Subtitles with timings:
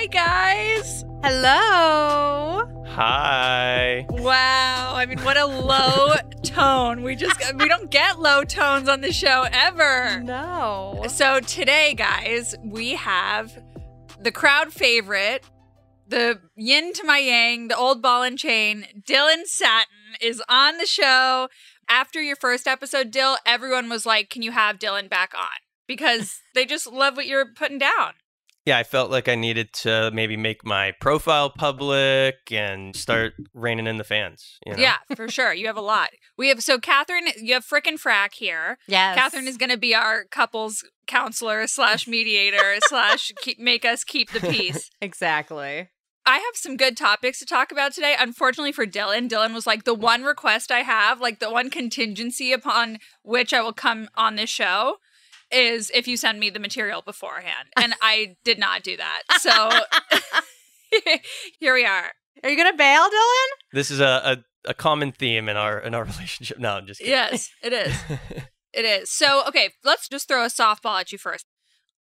[0.00, 1.04] Hi, guys.
[1.24, 2.62] Hello.
[2.86, 4.06] Hi.
[4.10, 4.92] Wow.
[4.94, 7.02] I mean, what a low tone.
[7.02, 10.20] We just, we don't get low tones on the show ever.
[10.20, 11.04] No.
[11.08, 13.60] So today, guys, we have
[14.20, 15.44] the crowd favorite,
[16.06, 20.86] the yin to my yang, the old ball and chain, Dylan Satin is on the
[20.86, 21.48] show.
[21.88, 25.58] After your first episode, Dill, everyone was like, Can you have Dylan back on?
[25.88, 28.12] Because they just love what you're putting down.
[28.68, 33.86] Yeah, I felt like I needed to maybe make my profile public and start reining
[33.86, 34.58] in the fans.
[34.66, 34.78] You know?
[34.78, 35.54] Yeah, for sure.
[35.54, 36.10] You have a lot.
[36.36, 38.76] We have so Catherine, you have frickin' frack here.
[38.86, 39.16] Yes.
[39.16, 44.32] Catherine is going to be our couples counselor slash mediator slash keep, make us keep
[44.32, 44.90] the peace.
[45.00, 45.88] Exactly.
[46.26, 48.14] I have some good topics to talk about today.
[48.18, 52.52] Unfortunately for Dylan, Dylan was like the one request I have, like the one contingency
[52.52, 54.96] upon which I will come on this show
[55.50, 57.68] is if you send me the material beforehand.
[57.76, 59.22] And I did not do that.
[59.38, 59.70] So
[61.60, 62.10] here we are.
[62.42, 63.48] Are you gonna bail, Dylan?
[63.72, 66.58] This is a, a, a common theme in our in our relationship.
[66.58, 67.12] No, I'm just kidding.
[67.12, 67.96] Yes, it is.
[68.72, 69.10] It is.
[69.10, 71.46] So, okay, let's just throw a softball at you first.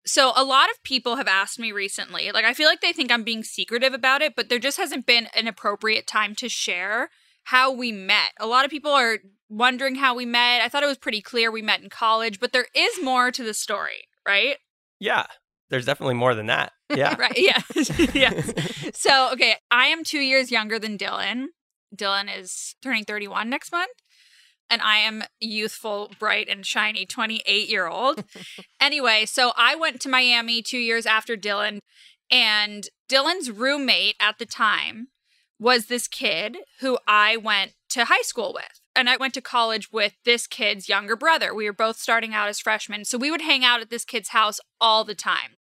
[0.06, 3.12] So, a lot of people have asked me recently, like, I feel like they think
[3.12, 7.10] I'm being secretive about it, but there just hasn't been an appropriate time to share
[7.46, 8.32] how we met.
[8.40, 10.62] A lot of people are wondering how we met.
[10.62, 13.44] I thought it was pretty clear we met in college, but there is more to
[13.44, 14.58] the story, right?
[15.00, 15.26] yeah,
[15.70, 16.72] there's definitely more than that.
[16.96, 17.16] Yeah.
[17.20, 17.38] right.
[17.38, 17.62] Yeah.
[18.14, 18.54] yes.
[18.96, 21.48] So, okay, I am two years younger than Dylan.
[21.96, 23.92] Dylan is turning 31 next month.
[24.70, 28.24] And I am youthful, bright, and shiny 28 year old.
[28.80, 31.80] anyway, so I went to Miami two years after Dylan,
[32.32, 35.08] and Dylan's roommate at the time
[35.64, 38.82] was this kid who I went to high school with.
[38.96, 41.56] And I went to college with this kid's younger brother.
[41.56, 43.06] We were both starting out as freshmen.
[43.06, 45.56] So we would hang out at this kid's house all the time.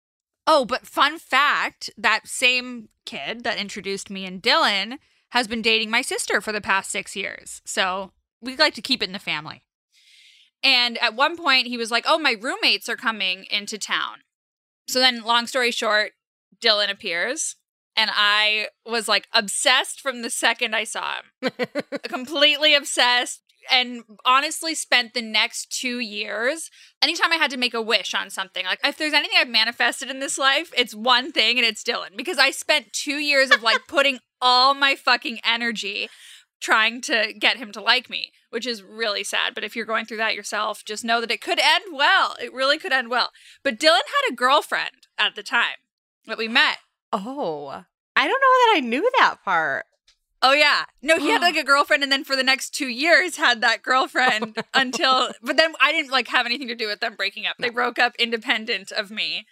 [0.47, 4.99] Oh, but fun fact that same kid that introduced me and Dylan
[5.31, 7.61] has been dating my sister for the past six years.
[7.67, 9.65] So we like to keep it in the family.
[10.63, 14.19] And at one point, he was like, Oh, my roommates are coming into town.
[14.87, 16.13] So then, long story short,
[16.61, 17.57] Dylan appears.
[17.99, 21.51] And I was like obsessed from the second I saw him.
[22.05, 23.43] Completely obsessed.
[23.71, 26.71] And honestly, spent the next two years
[27.03, 30.11] anytime I had to make a wish on something, like if there's anything I've manifested
[30.11, 32.17] in this life, it's one thing and it's Dylan.
[32.17, 36.09] Because I spent two years of like putting all my fucking energy
[36.61, 39.57] trying to get him to like me, which is really sad.
[39.57, 42.37] But if you're going through that yourself, just know that it could end well.
[42.41, 43.31] It really could end well.
[43.65, 45.79] But Dylan had a girlfriend at the time
[46.27, 46.79] that we met.
[47.13, 47.85] Oh.
[48.17, 49.87] I don't know that I knew that part.
[50.43, 50.85] Oh yeah.
[51.03, 53.83] No, he had like a girlfriend and then for the next 2 years had that
[53.83, 57.57] girlfriend until but then I didn't like have anything to do with them breaking up.
[57.59, 59.47] They broke up independent of me.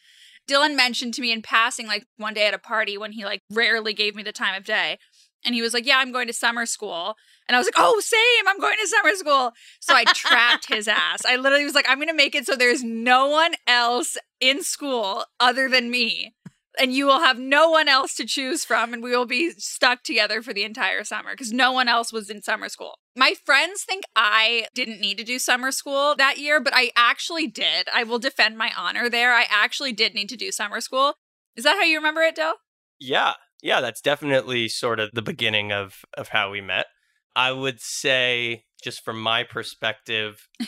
[0.49, 3.43] Dylan mentioned to me in passing like one day at a party when he like
[3.51, 4.99] rarely gave me the time of day.
[5.45, 7.15] And he was like, "Yeah, I'm going to summer school."
[7.47, 8.49] And I was like, "Oh, same.
[8.49, 11.25] I'm going to summer school." So I trapped his ass.
[11.25, 14.63] I literally was like, "I'm going to make it so there's no one else in
[14.63, 16.35] school other than me."
[16.79, 20.03] And you will have no one else to choose from and we will be stuck
[20.03, 22.99] together for the entire summer because no one else was in summer school.
[23.17, 27.47] My friends think I didn't need to do summer school that year, but I actually
[27.47, 27.89] did.
[27.95, 29.33] I will defend my honor there.
[29.33, 31.15] I actually did need to do summer school.
[31.57, 32.55] Is that how you remember it, Dill?
[32.99, 33.35] Yeah.
[33.63, 36.87] Yeah, that's definitely sort of the beginning of of how we met.
[37.35, 40.49] I would say just from my perspective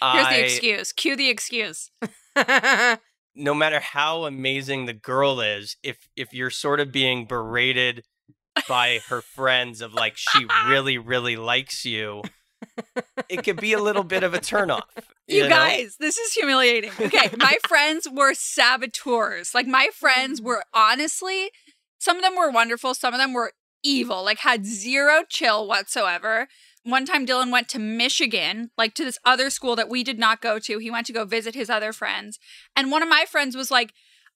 [0.00, 0.92] Here's I, the excuse.
[0.92, 1.90] Cue the excuse.
[3.38, 8.04] no matter how amazing the girl is, if if you're sort of being berated
[8.68, 12.22] by her friends of like she really really likes you,
[13.28, 14.82] it could be a little bit of a turnoff.
[15.30, 15.50] You, know?
[15.50, 16.90] guys, this is humiliating.
[16.98, 19.54] Okay, my friends were saboteurs.
[19.54, 21.50] Like my friends were honestly,
[21.98, 24.24] some of them were wonderful, some of them were evil.
[24.24, 26.48] Like had zero chill whatsoever.
[26.88, 30.40] One time Dylan went to Michigan, like to this other school that we did not
[30.40, 30.78] go to.
[30.78, 32.38] He went to go visit his other friends.
[32.74, 33.92] And one of my friends was like,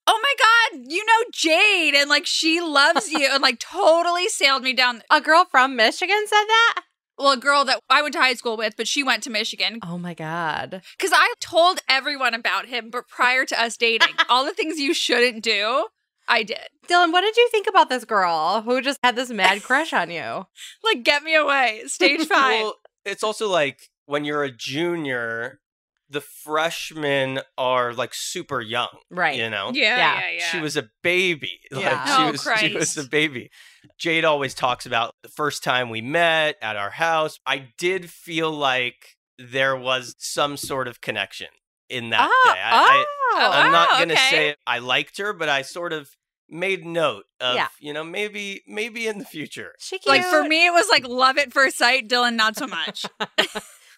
[0.07, 4.63] "Oh my god, you know Jade and like she loves you." and like totally sailed
[4.63, 6.83] me down a girl from Michigan said that?
[7.19, 9.79] well, a girl that I went to high school with, but she went to Michigan.
[9.83, 10.83] Oh my god.
[10.99, 14.93] Because I told everyone about him, but prior to us dating, all the things you
[14.93, 15.87] shouldn't do,
[16.33, 16.59] I did.
[16.89, 20.11] Dylan, what did you think about this girl who just had this mad crush on
[20.11, 20.47] you?
[20.83, 21.83] Like, get me away.
[21.87, 22.63] Stage five.
[22.63, 22.75] Well,
[23.05, 25.61] it's also like when you're a junior,
[26.09, 28.89] the freshmen are like super young.
[29.11, 29.37] Right.
[29.37, 29.73] You know?
[29.75, 30.21] yeah, yeah.
[30.21, 30.45] yeah, yeah.
[30.47, 31.61] She was a baby.
[31.71, 32.05] Like Yeah.
[32.05, 33.51] she Oh, was she was a baby.
[33.99, 37.39] Jade always talks about the first time we met at our house.
[37.47, 41.49] I did feel like there was some sort of connection
[41.89, 42.61] in that oh, day.
[42.63, 43.39] I, oh.
[43.39, 44.31] I, I'm Oh, not gonna okay.
[44.31, 46.11] say I liked her, but I sort of
[46.53, 47.69] made note of Yeah.
[47.81, 49.73] you know maybe maybe in the future.
[49.79, 50.07] She cute.
[50.15, 52.09] Like for me, it was like love at first sight.
[52.09, 53.05] Dylan, not so much.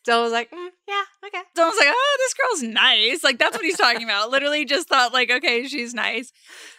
[0.06, 1.40] Dylan was like, mm, yeah, okay.
[1.56, 3.24] Dylan was like, oh, this girl's nice.
[3.24, 4.30] Like that's what he's talking about.
[4.30, 6.30] Literally just thought like, okay, she's nice.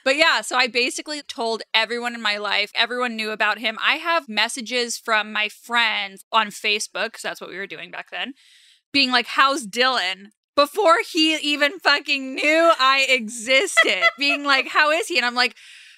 [0.03, 3.77] But yeah, so I basically told everyone in my life, everyone knew about him.
[3.83, 8.11] I have messages from my friends on Facebook, because that's what we were doing back
[8.11, 8.33] then,
[8.93, 10.27] being like, how's Dylan?
[10.55, 15.17] Before he even fucking knew I existed, being like, how is he?
[15.17, 15.55] And I'm like,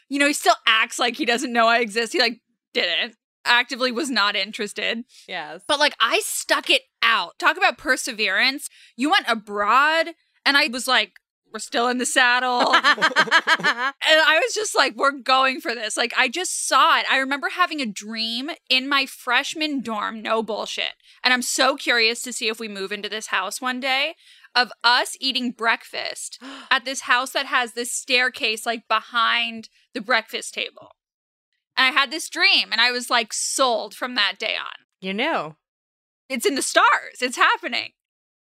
[0.09, 2.13] you know, he still acts like he doesn't know I exist.
[2.13, 2.39] He like
[2.73, 3.15] didn't
[3.45, 5.03] actively was not interested.
[5.27, 5.61] Yes.
[5.67, 7.39] But like I stuck it out.
[7.39, 8.69] Talk about perseverance.
[8.95, 10.07] You went abroad
[10.45, 11.13] and I was like,
[11.51, 12.73] we're still in the saddle.
[12.75, 15.97] and I was just like, we're going for this.
[15.97, 17.05] Like, I just saw it.
[17.09, 20.93] I remember having a dream in my freshman dorm, no bullshit.
[21.23, 24.15] And I'm so curious to see if we move into this house one day
[24.55, 26.39] of us eating breakfast
[26.71, 30.95] at this house that has this staircase like behind the breakfast table.
[31.75, 34.85] And I had this dream and I was like sold from that day on.
[34.99, 35.55] you know,
[36.29, 37.21] It's in the stars.
[37.21, 37.91] It's happening.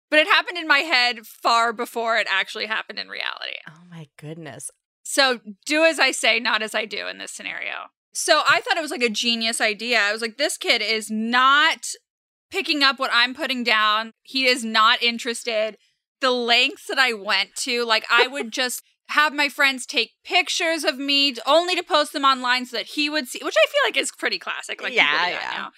[0.09, 3.57] But it happened in my head far before it actually happened in reality.
[3.69, 4.71] Oh my goodness.
[5.03, 7.91] So do as I say, not as I do in this scenario.
[8.15, 9.99] So I thought it was like a genius idea.
[10.01, 11.87] I was like, this kid is not
[12.51, 14.13] picking up what I'm putting down.
[14.23, 15.77] He is not interested.
[16.27, 20.83] The lengths that I went to, like, I would just have my friends take pictures
[20.83, 23.81] of me only to post them online so that he would see, which I feel
[23.87, 24.83] like is pretty classic.
[24.83, 25.39] Like, Yeah, yeah.
[25.53, 25.71] now.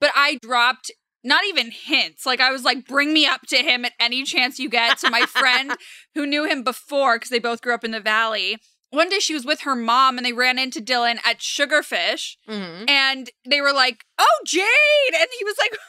[0.00, 0.92] But I dropped
[1.24, 2.24] not even hints.
[2.24, 5.00] Like I was like, bring me up to him at any chance you get.
[5.00, 5.72] So my friend
[6.14, 8.58] who knew him before, because they both grew up in the valley,
[8.90, 12.88] one day she was with her mom and they ran into Dylan at Sugarfish Mhm.
[12.88, 15.76] and they were like, "Oh, Jade," and he was like.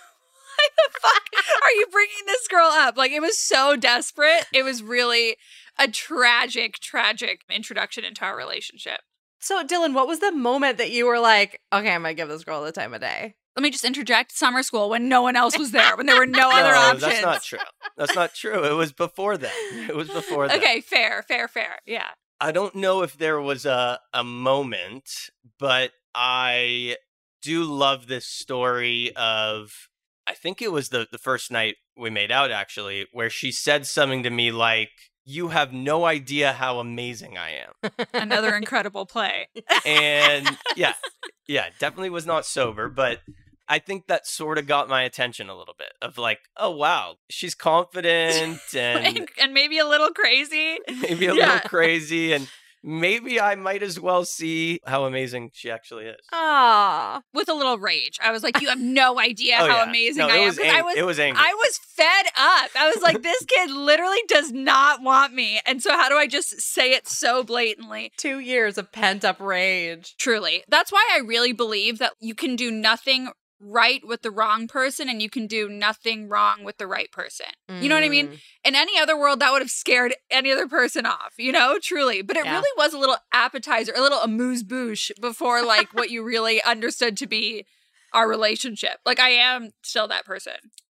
[0.59, 2.97] Why the fuck are you bringing this girl up?
[2.97, 4.45] Like, it was so desperate.
[4.53, 5.37] It was really
[5.77, 9.01] a tragic, tragic introduction into our relationship.
[9.39, 12.27] So, Dylan, what was the moment that you were like, okay, I'm going to give
[12.27, 13.35] this girl the time of day?
[13.55, 16.25] Let me just interject summer school when no one else was there, when there were
[16.25, 17.01] no other no, options.
[17.01, 17.59] that's not true.
[17.97, 18.65] That's not true.
[18.65, 19.53] It was before that.
[19.89, 20.57] It was before that.
[20.57, 21.79] Okay, fair, fair, fair.
[21.85, 22.07] Yeah.
[22.39, 26.95] I don't know if there was a a moment, but I
[27.41, 29.88] do love this story of
[30.29, 33.87] I think it was the the first night we made out actually, where she said
[33.87, 34.89] something to me like,
[35.25, 39.47] "You have no idea how amazing I am." Another incredible play.
[39.85, 40.93] And yeah,
[41.47, 43.19] yeah, definitely was not sober, but
[43.67, 47.15] I think that sort of got my attention a little bit of like, oh wow,
[47.29, 50.77] she's confident and And, and maybe a little crazy.
[51.01, 51.45] maybe a Yeah.
[51.45, 52.47] little crazy and
[52.83, 56.17] maybe I might as well see how amazing she actually is.
[56.31, 57.21] Aw.
[57.33, 58.17] With a little rage.
[58.23, 59.89] I was like, you have no idea Oh, how yeah.
[59.89, 60.45] amazing No, I it am.
[60.45, 61.43] was 'Cause ang- I was it was angry.
[61.43, 62.71] I was fed up.
[62.75, 65.59] I was like, this kid literally does not want me.
[65.65, 68.11] And so how do I just say it so blatantly?
[68.17, 70.15] Two years of pent up rage.
[70.17, 70.63] Truly.
[70.67, 73.29] That's why I really believe that you can do nothing
[73.59, 77.47] right with the wrong person and you can do nothing wrong with the right person.
[77.67, 78.27] You know what I mean?
[78.29, 78.39] Mm.
[78.65, 82.21] in any other world that would have scared any other person off you know truly
[82.21, 82.55] but it Yeah.
[82.55, 87.15] really was a little appetizer a little amuse bouche before like what you really understood
[87.17, 87.65] to be
[88.13, 90.53] our relationship like i am still that person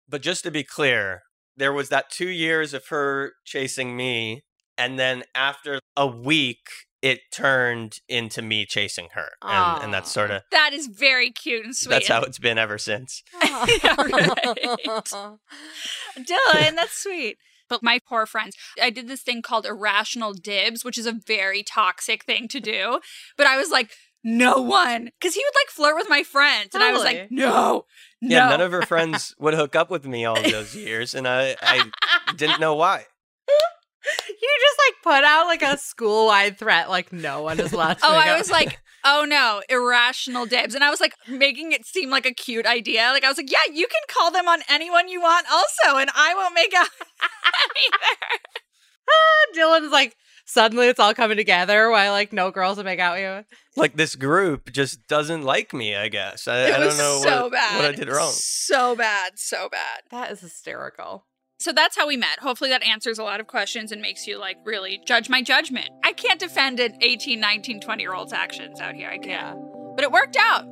[0.10, 1.24] But just to be clear,
[1.56, 4.44] there was that two years of her chasing me,
[4.78, 6.68] and then after a week,
[7.04, 11.66] it turned into me chasing her, and, and that's sort of that is very cute
[11.66, 13.22] and sweet that's how it's been ever since.
[13.44, 15.38] Yeah, right.
[16.18, 17.38] dylan that's sweet
[17.70, 21.64] but my poor friends i did this thing called irrational dibs which is a very
[21.64, 23.00] toxic thing to do
[23.38, 23.92] but i was like
[24.24, 27.86] no one because he would like flirt with my friends and i was like no
[28.22, 31.28] no Yeah, none of her friends would hook up with me all those years, and
[31.28, 31.92] I, I
[32.38, 33.08] didn't know why.
[34.28, 38.00] You just like put out like a school wide threat, like no one is allowed
[38.00, 38.00] to.
[38.06, 40.76] Oh, I out- was like, oh no, irrational dibs.
[40.76, 43.10] And I was like making it seem like a cute idea.
[43.12, 46.10] Like I was like, yeah, you can call them on anyone you want also, and
[46.16, 46.88] I won't make out
[47.86, 48.40] either.
[49.58, 51.90] Dylan's like, suddenly it's all coming together.
[51.90, 53.58] Why like no girls to make out with you?
[53.82, 55.96] Like this group just doesn't like me.
[55.96, 57.76] I guess I, It I don't know so what, bad.
[57.78, 58.32] what I did wrong.
[58.34, 60.02] So bad, so bad.
[60.12, 61.26] That is hysterical.
[61.60, 62.40] So that's how we met.
[62.40, 65.90] Hopefully that answers a lot of questions and makes you like really judge my judgment.
[66.04, 69.10] I can't defend an 18, 19, 20 year old's actions out here.
[69.10, 69.28] I can't.
[69.28, 69.56] Yeah.
[69.96, 70.66] But it worked out.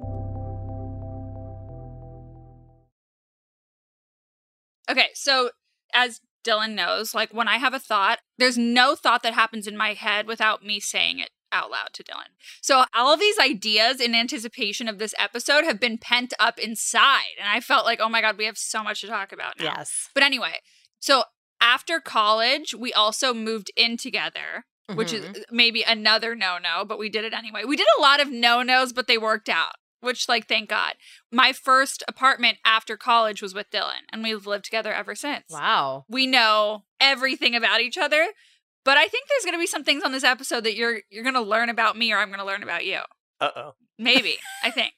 [4.90, 5.52] Okay, so
[5.94, 9.78] as Dylan knows, like when I have a thought, there's no thought that happens in
[9.78, 12.30] my head without me saying it out loud to Dylan.
[12.62, 17.36] So all of these ideas in anticipation of this episode have been pent up inside.
[17.40, 19.66] And I felt like, oh my God, we have so much to talk about now.
[19.78, 20.10] Yes.
[20.14, 20.60] But anyway,
[21.00, 21.24] so
[21.60, 24.66] after college, we also moved in together.
[24.96, 25.44] which is Mhm.
[25.52, 27.64] maybe another no no, but we did it anyway.
[27.64, 30.96] We did a lot of no nos, but they worked out, which, like, thank God.
[31.32, 35.46] My first apartment after college was with Dylan, and we've lived together ever since.
[35.50, 36.04] Wow.
[36.10, 38.34] We know everything about each other.
[38.84, 41.24] But I think there's going to be some things on this episode that you're you're
[41.24, 43.00] going to learn about me or I'm going to learn about you.
[43.40, 43.72] Uh oh.
[43.98, 44.94] Maybe, I think.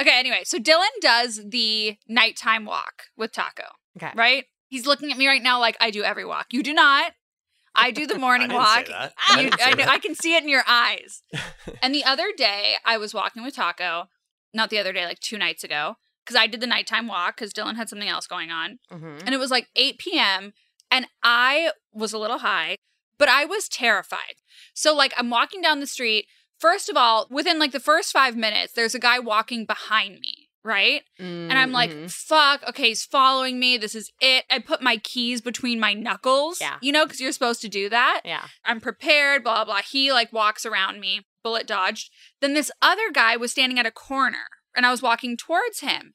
[0.00, 3.64] Okay, anyway, so Dylan does the nighttime walk with Taco,
[3.96, 4.10] Okay.
[4.14, 4.44] right?
[4.68, 6.46] He's looking at me right now like I do every walk.
[6.50, 7.12] You do not.
[7.74, 8.88] I do the morning walk.
[8.90, 9.84] I You- I, know.
[9.84, 11.22] I can see it in your eyes.
[11.82, 14.08] and the other day, I was walking with Taco.
[14.54, 17.52] Not the other day, like two nights ago, because I did the nighttime walk because
[17.52, 18.78] Dylan had something else going on.
[18.90, 19.22] Mhm.
[19.24, 20.52] And it was like 8 p.m.
[20.90, 22.76] And I was a little high,
[23.18, 24.34] but I was terrified.
[24.74, 26.26] So, like, I'm walking down the street.
[26.58, 30.48] First of all, within like the first five minutes, there's a guy walking behind me,
[30.64, 31.02] right?
[31.18, 32.10] And I'm like, Mhm.
[32.10, 33.76] fuck, okay, he's following me.
[33.76, 34.44] This is it.
[34.50, 36.58] I put my keys between my knuckles.
[36.60, 36.78] Yeah.
[36.80, 38.22] You know, because you're supposed to do that.
[38.24, 38.46] yeah.
[38.64, 39.82] I'm prepared, blah, blah.
[39.82, 42.10] He like walks around me, bullet dodged.
[42.40, 46.14] Then this other guy was standing at a corner and I was walking towards him.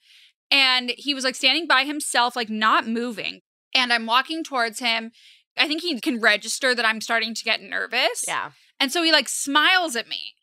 [0.50, 3.42] And he was like standing by himself, like not moving.
[3.76, 5.12] And I'm walking towards him.
[5.62, 8.24] I think he can register that I'm starting to get nervous.
[8.28, 8.52] Yeah.
[8.80, 10.36] And so he like smiles at me.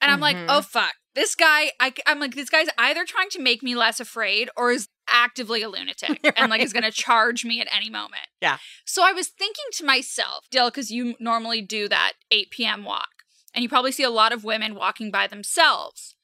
[0.00, 0.46] And I'm like, Mhm.
[0.48, 0.94] oh, fuck.
[1.14, 4.72] This guy, I, am like, this guy's either trying to make me less afraid or
[4.72, 8.26] is actively a lunatic and like is going to charge me at any moment.
[8.40, 8.58] Yeah.
[8.84, 12.84] So I was thinking to myself, Dill, because you normally do that 8 p.m.
[12.84, 13.10] walk
[13.54, 16.16] and you probably see a lot of women walking by themselves.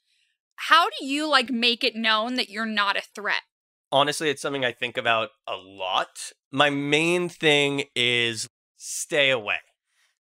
[0.56, 3.42] How do you like make it known that you're not a threat?
[3.90, 6.32] Honestly, it's something I think about a lot.
[6.52, 9.58] My main thing is stay away.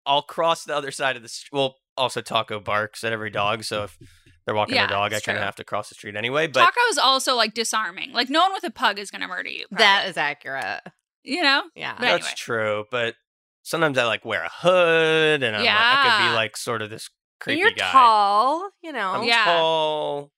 [0.04, 1.56] I'll cross the other side of the street.
[1.56, 3.96] Well, also Taco barks at every dog, so if
[4.44, 6.48] they're walking Yeah, their dog, I kind of have to cross the street anyway.
[6.48, 8.12] But Taco is also like disarming.
[8.12, 9.66] Like no one with a pug is going to murder you.
[9.68, 9.84] probably.
[9.84, 10.80] That is accurate.
[11.22, 11.62] you know?
[11.76, 11.92] Yeah.
[11.94, 12.34] But that's anyway.
[12.36, 12.84] true.
[12.90, 13.14] But
[13.62, 16.90] sometimes I like wear a hood, and I'm like, I could be like sort of
[16.90, 17.92] this creepy You're guy.
[17.92, 19.12] tall, you know.
[19.12, 19.44] I'm Yeah.
[19.44, 20.32] tall.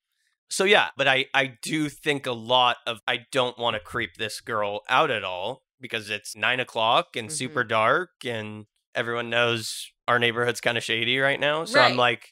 [0.54, 4.16] So yeah, but I I do think a lot of I don't want to creep
[4.18, 7.34] this girl out at all because it's nine o'clock and mm-hmm.
[7.34, 11.64] super dark and everyone knows our neighborhood's kind of shady right now.
[11.64, 12.28] So I'm like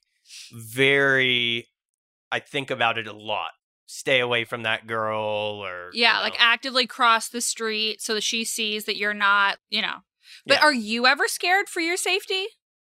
[0.52, 1.66] very
[2.30, 3.50] I think about it a lot.
[3.86, 8.22] Stay away from that girl or you Yeah, like actively cross the street so that
[8.22, 9.96] she sees that you're not, you know.
[10.46, 10.62] But Yeah.
[10.62, 12.46] are you ever scared for your safety?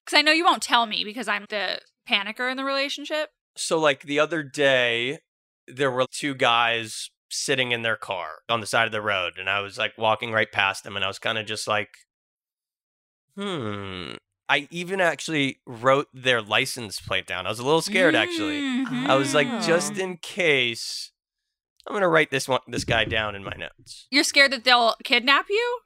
[0.05, 3.31] Because I know you won't tell me because I'm the panicker in the relationship.
[3.57, 5.19] So like the other day,
[5.67, 9.49] there were two guys sitting in their car on the side of the road, and
[9.49, 11.89] I was like walking right past them, and I was kind of just like,
[13.35, 14.13] hmm.
[14.47, 17.47] I even actually wrote their license plate down.
[17.47, 18.61] I was a little scared actually.
[18.61, 19.07] Mhm.
[19.07, 20.03] I was like, just Oh.
[20.03, 21.11] in case,
[21.87, 24.05] I'm gonna write this one, this guy down in my notes.
[24.11, 25.79] You're scared that they'll kidnap you?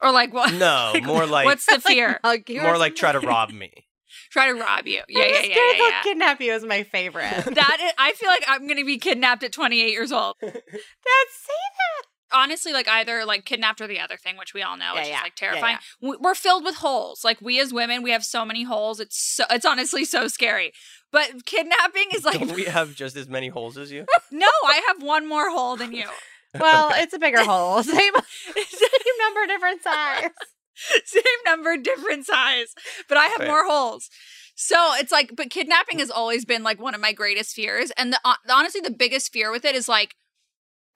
[0.00, 0.52] Or like what?
[0.54, 2.18] No, more like What's the fear?
[2.24, 3.87] Hug you more like try to rob me.
[4.30, 5.02] Try to rob you.
[5.08, 6.02] Yeah, I'm yeah, yeah, scared yeah, they'll yeah.
[6.02, 7.24] kidnap you is my favorite.
[7.54, 10.34] That is, I feel like I'm gonna be kidnapped at 28 years old.
[10.42, 12.06] Dad, say that.
[12.30, 15.08] Honestly, like either like kidnapped or the other thing, which we all know, Yeah, which
[15.08, 15.16] yeah.
[15.16, 15.78] is like Yeah, terrifying.
[16.02, 17.24] We- We're filled with holes.
[17.24, 19.00] Like we as women, we have so many holes.
[19.00, 20.72] It's so, it's honestly so scary.
[21.10, 24.04] But kidnapping is like Don't we have just as many holes as you?
[24.30, 26.04] no, I have one more hole than you.
[26.52, 26.60] that.
[26.60, 27.82] Well, it's a bigger hole.
[27.82, 30.30] Same, same number, different size.
[31.04, 32.74] Same number, different size,
[33.08, 33.48] but I have Fair.
[33.48, 34.10] more holes.
[34.54, 37.92] So it's like, but kidnapping has always been like one of my greatest fears.
[37.96, 38.20] And the,
[38.50, 40.16] honestly, the biggest fear with it is like,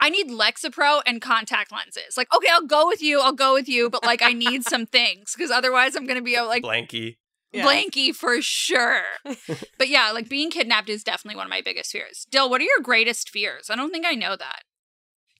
[0.01, 2.17] I need Lexapro and contact lenses.
[2.17, 3.21] Like, okay, I'll go with you.
[3.21, 3.89] I'll go with you.
[3.89, 7.15] But like, I need some things because otherwise I'm going to be uh, like Blanky.
[7.53, 7.65] Yeah.
[7.65, 9.03] blanky for sure.
[9.77, 12.25] but yeah, like being kidnapped is definitely one of my biggest fears.
[12.31, 13.69] Dill, what are your greatest fears?
[13.69, 14.63] I don't think I know that.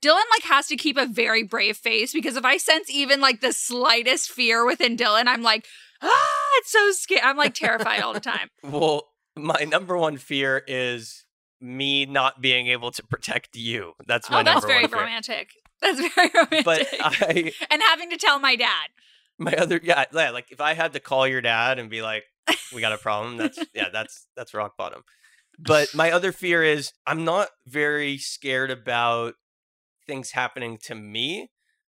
[0.04, 3.40] Dylan like has to keep a very brave face because if I sense even like
[3.40, 5.66] the slightest fear within Dylan, I'm like,
[6.02, 7.22] ah, it's so scary.
[7.22, 8.50] I'm like terrified all the time.
[8.64, 11.26] Well, my number one fear is
[11.60, 13.94] me not being able to protect you.
[14.06, 15.52] That's my oh, that's number very romantic.
[15.82, 16.66] That's very romantic.
[16.66, 18.90] But I, and having to tell my dad.
[19.40, 22.26] my other, yeah, yeah, like if I had to call your dad and be like,
[22.74, 25.04] "We got a problem," that's yeah, that's that's rock bottom.
[25.58, 29.36] But my other fear is I'm not very scared about
[30.06, 31.50] things happening to me.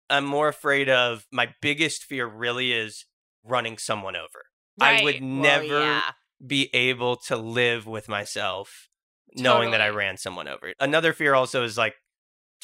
[0.10, 2.28] I'm more afraid of my biggest fear.
[2.28, 3.06] Really, is
[3.44, 4.46] running someone over.
[4.82, 5.04] I Right.
[5.04, 6.12] would Well, never yeah.
[6.46, 8.90] be able to live with myself
[9.36, 10.74] knowing that I ran someone over.
[10.80, 11.96] Another fear also is like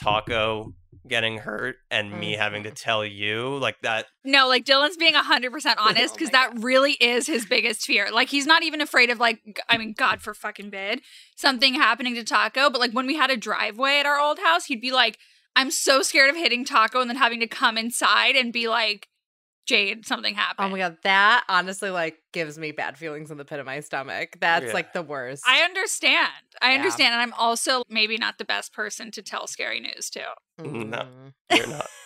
[0.01, 0.73] Taco
[1.07, 2.75] getting hurt and me having to mm-hmm.
[2.75, 4.07] tell you like that.
[4.23, 8.09] No, like Dylan's being 100% honest Oh because my that really is his biggest fear.
[8.11, 11.01] Like he's not even afraid of like I mean god for fucking bid
[11.35, 14.65] something happening to Taco, but like when we had a driveway at our old house,
[14.65, 15.17] he'd be like
[15.55, 19.07] I'm so scared of hitting Taco and then having to come inside and be like
[19.65, 20.67] Jade something happened.
[20.67, 23.79] Oh my god, that honestly like gives me bad feelings in the pit of my
[23.79, 24.37] stomach.
[24.39, 24.73] That's Yeah.
[24.73, 25.43] like the worst.
[25.47, 26.29] I understand.
[26.61, 26.77] I Yeah.
[26.77, 27.13] understand.
[27.13, 30.23] And I'm also maybe not the best person to tell scary news to.
[30.59, 30.63] No.
[30.67, 31.33] Mm.
[31.55, 31.87] You're not.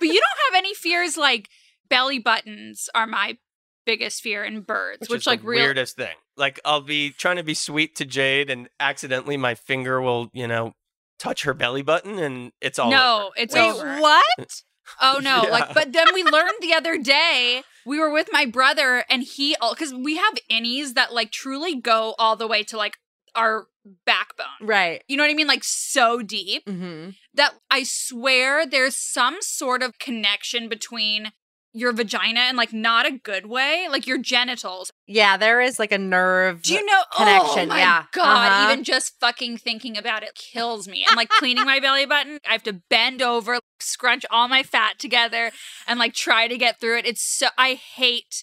[0.00, 1.48] but you don't have any fears like
[1.88, 3.36] belly buttons are my
[3.84, 6.14] biggest fear in birds, which, is like the real weirdest thing.
[6.36, 10.46] Like I'll be trying to be sweet to Jade, and accidentally my finger will, you
[10.46, 10.72] know,
[11.20, 13.30] touch her belly button, and it's all No, over.
[13.36, 13.98] it's Wait, over.
[14.00, 14.24] what?
[15.00, 15.44] Oh no!
[15.44, 15.50] Yeah.
[15.50, 19.54] Like, but then we learned the other day we were with my brother, and he
[19.60, 22.96] all because we have innies that like truly go all the way to like
[23.36, 23.68] our
[24.04, 24.46] backbone.
[24.60, 25.04] Right.
[25.06, 25.46] You know what I mean?
[25.46, 27.10] Like so deep Mm-hmm.
[27.34, 31.30] that I swear there's some sort of connection between
[31.72, 34.90] your vagina and like not a good way, like your genitals.
[35.06, 36.62] Yeah, there is like a nerve.
[36.62, 37.00] Do you know?
[37.14, 38.04] Oh connection, my yeah.
[38.12, 38.52] god!
[38.52, 38.72] Uh-huh.
[38.72, 41.04] Even just fucking thinking about it kills me.
[41.08, 42.38] I'm like cleaning my belly button.
[42.48, 45.50] I have to bend over, scrunch all my fat together,
[45.86, 47.06] and like try to get through it.
[47.06, 48.42] It's so I hate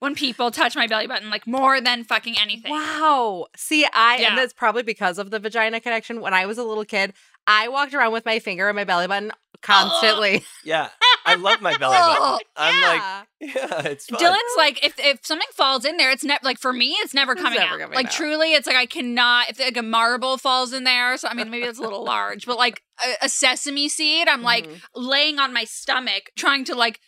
[0.00, 2.70] when people touch my belly button like more than fucking anything.
[2.70, 3.46] Wow.
[3.56, 4.28] See, I Yeah.
[4.28, 6.20] and that's probably because of the vagina connection.
[6.20, 7.14] When I was a little kid,
[7.48, 10.44] I walked around with my finger in my belly button constantly.
[10.64, 10.90] Yeah,
[11.24, 12.16] I love my belly button.
[12.20, 13.22] Oh, I'm like, Yeah.
[13.40, 14.20] yeah, it's fun.
[14.20, 17.32] Dylan's like, if if something falls in there, it's never like for me, it's never
[17.32, 17.80] It's coming never out.
[17.80, 18.12] coming like out.
[18.12, 19.48] truly, it's like I cannot.
[19.48, 22.44] If like a marble falls in there, so I mean maybe it's a little large,
[22.44, 24.80] but like a, a sesame seed, I'm like Mhm.
[24.94, 27.00] laying on my stomach trying to like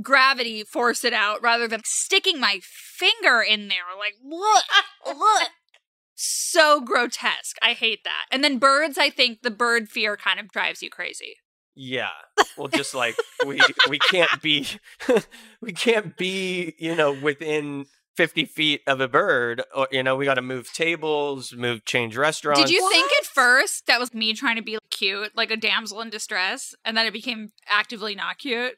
[0.00, 3.82] gravity force it out rather than sticking my finger in there.
[3.98, 4.64] Like look,
[5.18, 5.48] look.
[6.22, 7.56] So grotesque.
[7.62, 8.26] I hate that.
[8.30, 11.36] And then birds, I think the bird fear kind of drives you crazy.
[11.74, 12.10] yeah.
[12.58, 13.58] Well, just like we
[13.88, 14.66] we can't be
[15.62, 17.86] we can't be you know within.
[18.16, 22.18] 50 feet of a bird or you know we got to move tables move change
[22.18, 25.56] restaurants Did you think at first that was me trying to be cute, like a
[25.56, 28.74] damsel in distress, and then it became actively not cute?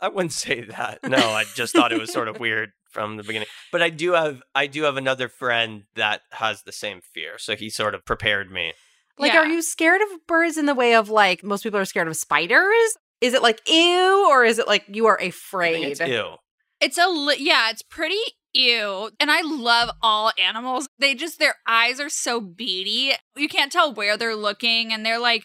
[0.00, 1.00] I wouldn't say that.
[1.02, 3.48] No, I just thought it was sort of weird from the beginning.
[3.72, 7.36] But I do have I do have another friend that has the same fear.
[7.38, 8.72] So he sort of prepared me.
[9.18, 9.40] Like, Yeah.
[9.40, 12.16] are you scared of birds in the way of like most people are scared of
[12.16, 12.96] spiders?
[13.20, 15.74] Is it like ew, or is it like you are afraid?
[15.74, 16.36] think it's ew.
[16.80, 18.18] It's a li- yeah, it's pretty
[18.52, 19.10] ew.
[19.20, 20.88] And I love all animals.
[20.98, 23.12] They just their eyes are so beady.
[23.36, 25.44] You can't tell where they're looking, and they're like.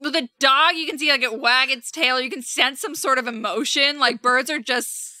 [0.00, 2.20] With a dog, you can see like it wag its tail.
[2.20, 3.98] You can sense some sort of emotion.
[3.98, 5.13] Like birds are just,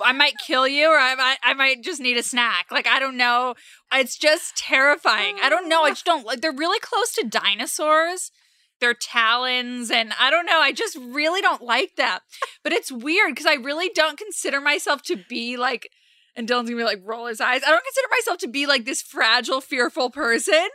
[0.00, 2.66] I might kill you, or I might, I might just need a snack.
[2.70, 3.54] Like I don't know.
[3.92, 5.36] It's just terrifying.
[5.42, 5.82] I don't know.
[5.82, 6.40] I just don't like.
[6.40, 8.30] They're really close to dinosaurs.
[8.80, 10.60] Their talons, and I don't know.
[10.60, 12.20] I just really don't like that.
[12.62, 15.90] But it's weird because I really don't consider myself to be like,
[16.36, 17.62] and Dylan's gonna be like, roll his eyes.
[17.66, 20.68] I don't consider myself to be like this fragile, fearful person,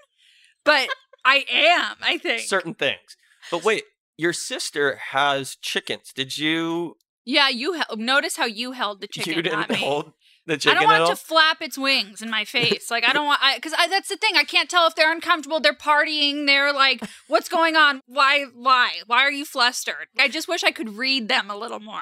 [0.65, 0.89] but
[1.23, 2.41] I am, I think.
[2.41, 3.15] Certain things.
[3.49, 3.83] But wait,
[4.17, 6.11] your sister has chickens.
[6.13, 9.75] Did you yeah, you hel- notice how you held the chicken, you didn't me.
[9.77, 10.13] hold
[10.45, 10.77] the chicken.
[10.77, 11.11] I don't at want all?
[11.11, 12.89] it to flap its wings in my face.
[12.91, 14.35] Like I don't want, I because I, that's the thing.
[14.35, 15.59] I can't tell if they're uncomfortable.
[15.59, 16.45] They're partying.
[16.45, 18.01] They're like, what's going on?
[18.07, 18.45] Why?
[18.53, 18.91] Why?
[19.07, 20.07] Why are you flustered?
[20.19, 22.01] I just wish I could read them a little more.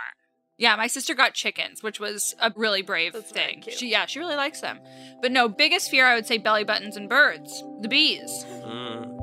[0.57, 3.61] Yeah, my sister got chickens, which was a really brave That's very thing.
[3.63, 3.75] cute.
[3.77, 4.79] She, yeah, she really likes them.
[5.19, 8.45] But no, biggest fear I would say belly buttons and birds, the bees.
[8.47, 9.17] Mm.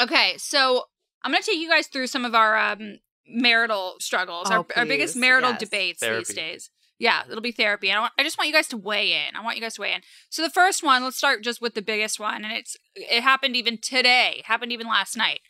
[0.00, 0.84] Okay, so
[1.24, 4.86] I'm gonna take you guys through some of our um, marital struggles, Oh, our, our
[4.86, 5.60] biggest marital yes.
[5.60, 6.24] debates Therapy.
[6.26, 6.70] these days.
[6.98, 7.88] Yeah, it'll be therapy.
[7.90, 9.34] And I, want, I just want you guys to weigh in.
[9.34, 10.02] I want you guys to weigh in.
[10.30, 13.56] So the first one, let's start just with the biggest one, and it's it happened
[13.56, 14.36] even today.
[14.38, 15.40] It happened even last night.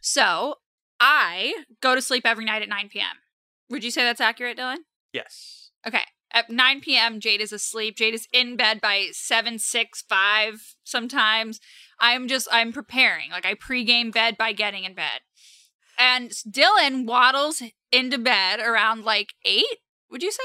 [0.00, 0.56] So
[1.00, 3.16] I go to sleep every night at 9 p.m.
[3.70, 4.78] Would you say that's accurate, Dylan?
[5.12, 5.70] Yes.
[5.86, 6.02] Okay.
[6.34, 7.96] At 9 p.m., Jade is asleep.
[7.96, 11.60] Jade is in bed by 7, 6, 5 sometimes.
[12.00, 13.30] I'm just, I'm preparing.
[13.30, 15.20] Like, I pregame bed by getting in bed.
[15.98, 19.64] And Dylan waddles into bed around like 8,
[20.10, 20.42] would you say?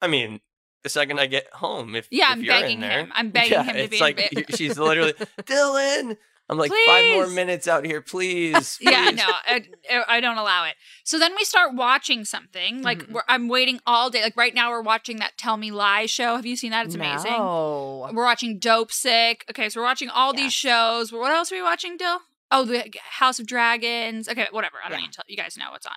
[0.00, 0.40] I mean,
[0.82, 3.12] the second I get home, if Yeah, if I'm you're in begging there, him.
[3.14, 4.28] I'm begging yeah, him to be in like bed.
[4.32, 5.12] you- she's literally
[5.42, 6.16] Dylan.
[6.48, 8.78] I'm like five more minutes out here, please.
[8.80, 9.64] Yeah, no, I,
[10.08, 10.74] I don't allow it.
[11.04, 12.82] So then we start watching something.
[12.82, 13.12] Like, Mhm.
[13.12, 14.22] we're, I'm waiting all day.
[14.22, 16.36] Like, right now, we're watching that Tell Me Lies show.
[16.36, 16.86] Have you seen that?
[16.86, 17.32] It's amazing.
[17.32, 18.08] No.
[18.12, 19.42] We're watching Dopesick.
[19.50, 20.42] Okay, so we're watching all Yes.
[20.42, 21.12] these shows.
[21.12, 22.20] What else are we watching, Dill?
[22.50, 24.26] Oh, the House of Dragons.
[24.28, 24.76] Okay, whatever.
[24.82, 25.04] I don't Yeah.
[25.06, 25.96] need to tell you guys know what's on.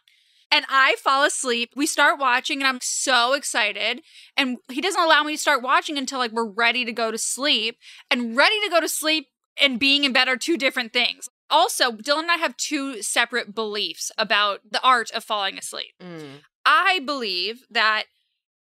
[0.53, 1.71] And I fall asleep.
[1.77, 4.01] We start watching, and I'm so excited.
[4.35, 7.17] And he doesn't allow me to start watching until like we're ready to go to
[7.17, 7.77] sleep.
[8.09, 9.27] And ready to go to sleep
[9.59, 11.29] and being in bed are two different things.
[11.49, 15.93] Also, Dylan and I have two separate beliefs about the art of falling asleep.
[16.01, 16.41] Mm.
[16.65, 18.03] I believe that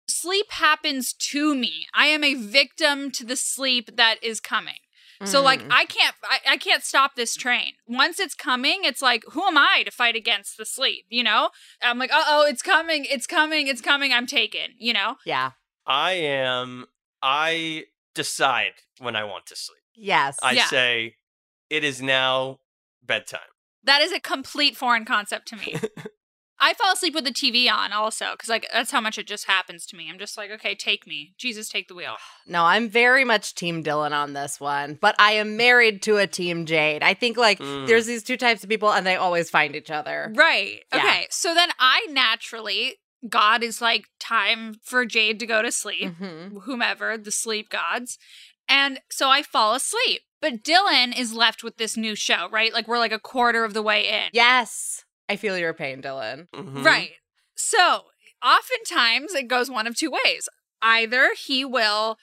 [0.08, 1.88] sleep happens to me.
[1.94, 4.76] I am a victim to the sleep that is coming.
[5.24, 5.70] So like Mm.
[5.72, 7.76] I can't I, I can't stop this train.
[7.88, 11.52] Once it's coming, it's like who am I to fight against the sleep, you know?
[11.82, 13.06] I'm like, "Uh-oh, it's coming.
[13.10, 13.68] It's coming.
[13.68, 14.12] It's coming.
[14.12, 15.16] I'm taken," you know?
[15.26, 15.52] yeah.
[15.88, 16.88] I am.
[17.24, 19.80] I decide when I want to sleep.
[19.96, 20.38] Yes.
[20.44, 20.66] I Yeah.
[20.68, 21.16] say
[21.70, 22.60] it is now
[23.04, 23.40] bedtime.
[23.84, 25.76] That is a complete foreign concept to me.
[26.60, 29.46] I fall asleep with the TV on also because like that's how much it just
[29.46, 30.10] happens to me.
[30.10, 32.16] I'm just like, okay, take me, Jesus, take the wheel.
[32.48, 36.28] No, I'm very much Team Dylan on this one, but I am married to a
[36.28, 37.02] Team Jade.
[37.04, 37.88] I think like Mm.
[37.88, 40.32] there's these two types of people and they always find each other.
[40.36, 40.84] Right.
[40.94, 41.00] Yeah.
[41.00, 41.28] Okay.
[41.32, 46.14] So then I naturally, God is like time for Jade to go to sleep.
[46.16, 48.18] hmm whomever, the sleep gods.
[48.68, 50.22] And so I fall asleep.
[50.42, 52.74] But Dylan is left with this new show, right?
[52.74, 54.30] Like we're like a quarter of the way in.
[54.34, 55.04] Yes.
[55.28, 56.48] I feel your pain, Dylan.
[56.50, 56.84] Mhm.
[56.84, 57.12] Right.
[57.56, 58.06] So
[58.46, 60.48] oftentimes it goes one of two ways.
[60.82, 62.18] Either he will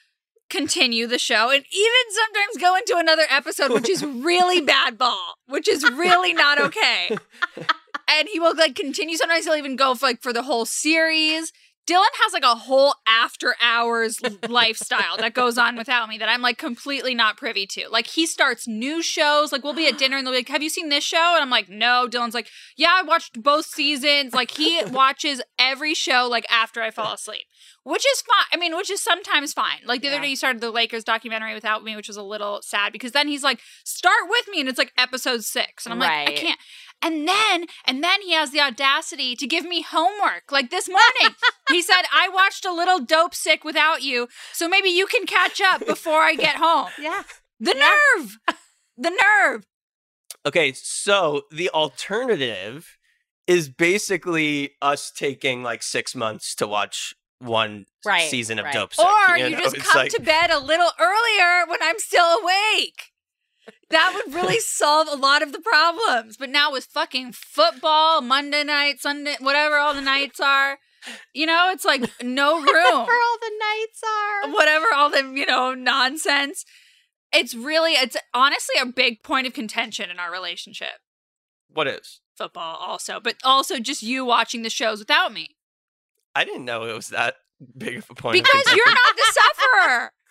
[0.49, 5.35] continue the show and even sometimes go into another episode, which is really bad ball,
[5.47, 7.09] which is really not okay.
[8.07, 9.17] and he will like continue.
[9.17, 11.51] Sometimes he'll even go for, like for the whole series.
[11.85, 14.19] Dylan has like a whole after hours
[14.49, 17.89] lifestyle that goes on without me that I'm like completely not privy to.
[17.89, 19.51] Like he starts new shows.
[19.51, 21.41] Like we'll be at dinner and they'll be like, "Have you seen this show?" And
[21.41, 26.27] I'm like, "No." Dylan's like, "Yeah, I watched both seasons." Like he watches every show
[26.29, 27.43] like after I fall asleep,
[27.83, 28.45] which is fine.
[28.53, 29.79] I mean, which is sometimes fine.
[29.85, 30.13] Like the Yeah.
[30.13, 33.11] other day, he started the Lakers documentary without me, which was a little sad because
[33.11, 36.31] then he's like, "Start with me," and it's like episode six, and I'm like, "I
[36.33, 36.59] can't."
[37.03, 40.43] And then, and then he has the audacity to give me homework.
[40.51, 41.35] Like this morning,
[41.69, 45.59] he said, I watched a little dope sick without you, so maybe you can catch
[45.59, 46.89] up before I get home.
[46.99, 47.23] Yeah.
[47.59, 47.89] The Yeah.
[48.17, 48.37] nerve!
[48.97, 49.63] The nerve!
[50.45, 52.97] Okay, so the alternative
[53.47, 58.75] is basically us taking like six months to watch one Right, season of right.
[58.75, 59.03] Dopesick.
[59.29, 59.57] Or you know?
[59.57, 63.11] just It's come like- to bed a little earlier when I'm still awake.
[63.93, 66.35] That would really solve a lot of the problems.
[66.37, 70.79] But now with fucking football, Monday night, Sunday, whatever all the nights are,
[71.33, 72.65] you know, it's like no room.
[72.65, 74.51] For all the nights are.
[74.53, 76.65] whatever all the you know nonsense
[77.35, 80.99] it's really it's honestly a big point of contention in our relationship
[81.69, 82.19] What is?
[82.37, 85.55] football also but also just you watching the shows without me
[86.35, 87.35] I didn't know it was that
[87.77, 88.33] big of a point.
[88.43, 90.11] because you're not the sufferer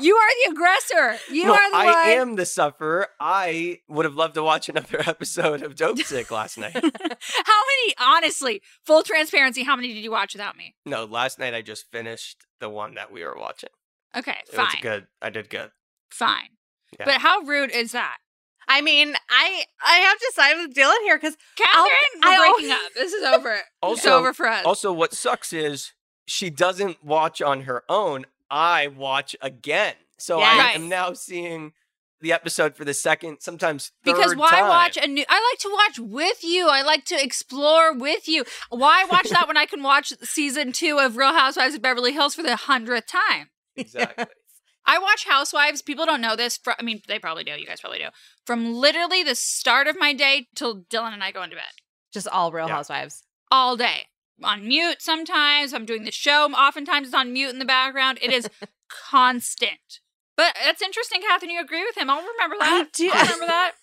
[0.00, 3.08] you are the aggressor you no, are the I one am the sufferer.
[3.20, 6.72] I would have loved to watch another episode of Dopesick last night.
[6.74, 11.54] how many honestly full transparency how many did you watch without me no, last night
[11.54, 13.70] I just finished the one that we were watching.
[14.16, 15.06] okay It was fine good.
[15.22, 15.70] I did good.
[16.10, 16.50] fine
[16.98, 17.04] Yeah.
[17.06, 18.18] but how rude is that
[18.70, 21.86] I mean, I I have to side with Dylan here because Catherine,
[22.22, 22.80] we're I breaking up.
[22.94, 23.60] This is over.
[23.82, 24.66] it's over for us.
[24.66, 25.92] Also, what sucks is
[26.26, 28.26] she doesn't watch on her own.
[28.50, 29.94] I watch again.
[30.18, 30.46] So Yeah.
[30.46, 30.74] I Right.
[30.76, 31.72] am now seeing
[32.20, 34.68] the episode for the second, sometimes third because why time.
[34.68, 38.44] watch a new i like to watch with you i like to explore with you
[38.70, 42.34] why watch that when i can watch season two of real housewives of beverly hills
[42.34, 44.24] for the hundredth time exactly.
[44.84, 47.80] i watch housewives people don't know this fr- i mean they probably do you guys
[47.80, 48.08] probably do
[48.44, 51.62] from literally the start of my day till dylan and i go into bed
[52.12, 52.74] just all Real Yeah.
[52.74, 53.22] Housewives.
[53.52, 54.06] all day
[54.42, 58.32] on mute sometimes i'm doing the show oftentimes it's on mute in the background it
[58.32, 58.48] is
[58.88, 60.00] constant
[60.36, 63.10] but that's interesting catherine you agree with him i'll remember I that do.
[63.12, 63.72] I'll remember that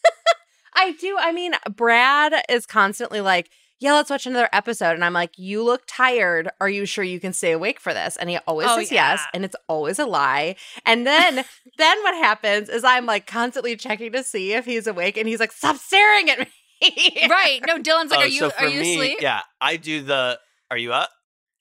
[0.77, 1.15] I do.
[1.17, 5.63] I mean, Brad is constantly like, "Yeah, let's watch another episode," and I'm like, "You
[5.63, 6.49] look tired.
[6.59, 9.21] Are you sure you can stay awake for this?" And he always Oh, says yes,
[9.33, 10.57] and it's always a lie.
[10.85, 11.45] And then,
[11.77, 15.39] then what happens is I'm like constantly checking to see if he's awake, and he's
[15.39, 16.47] like, "Stop staring at me."
[17.29, 19.77] right no dylan's like Oh, are you so for are you me, asleep yeah, I
[19.77, 20.39] do the.
[20.71, 21.09] Are you up?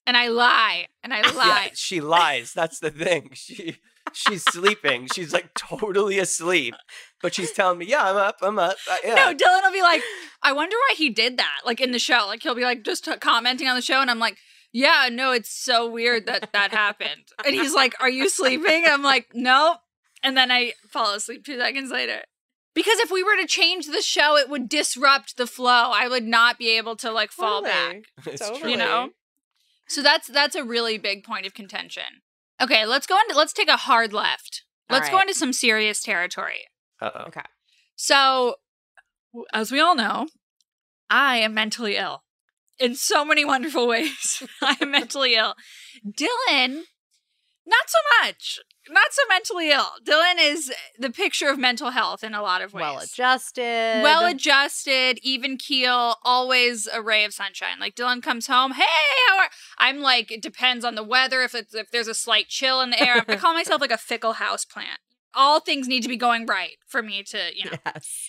[0.06, 1.70] and I lie and I Yeah, lie.
[1.74, 2.52] she lies.
[2.52, 3.30] That's the thing.
[3.34, 3.76] She
[4.12, 5.08] she's sleeping.
[5.14, 6.74] She's like totally asleep,
[7.22, 8.36] but she's telling me, "Yeah, I'm up.
[8.42, 9.14] I'm up." Uh, yeah.
[9.14, 10.02] No, Dylan will be like,
[10.42, 11.60] I wonder why he did that.
[11.64, 14.10] Like in the show, like he'll be like just t- commenting on the show, and
[14.10, 14.36] I'm like,
[14.72, 17.28] yeah, no, it's so weird that that happened.
[17.46, 18.84] And he's like, Are you sleeping?
[18.86, 19.78] I'm like, Nope.
[20.22, 22.22] And then I fall asleep two seconds later.
[22.74, 25.90] Because if we were to change the show, it would disrupt the flow.
[25.92, 28.04] I would not be able to like fall back.
[28.26, 28.72] it's Totally.
[28.72, 29.10] You know?
[29.86, 32.22] So that's that's a really big point of contention.
[32.60, 34.64] Okay, let's go into let's take a hard left.
[34.90, 36.68] Let's go into some serious territory.
[37.00, 37.24] Uh-oh.
[37.28, 37.40] Okay.
[37.96, 38.56] So,
[39.52, 40.26] as we all know,
[41.10, 42.22] I am mentally ill
[42.78, 44.42] in so many wonderful ways.
[44.62, 45.54] I am mentally ill.
[46.06, 46.82] Dylan,
[47.66, 48.60] not so much.
[48.90, 49.86] Not so mentally ill.
[50.06, 52.82] Dylan is the picture of mental health in a lot of ways.
[52.82, 54.00] well adjusted.
[54.02, 57.78] Well adjusted, even keel, always a ray of sunshine.
[57.80, 58.84] Like Dylan comes home, hey,
[59.28, 59.48] how are
[59.78, 61.40] I'm like, it depends on the weather.
[61.40, 63.96] If it's if there's a slight chill in the air, I call myself like a
[63.96, 64.98] fickle house plant.
[65.34, 67.76] all things need to be going right for me to, you know.
[67.86, 68.28] Yes.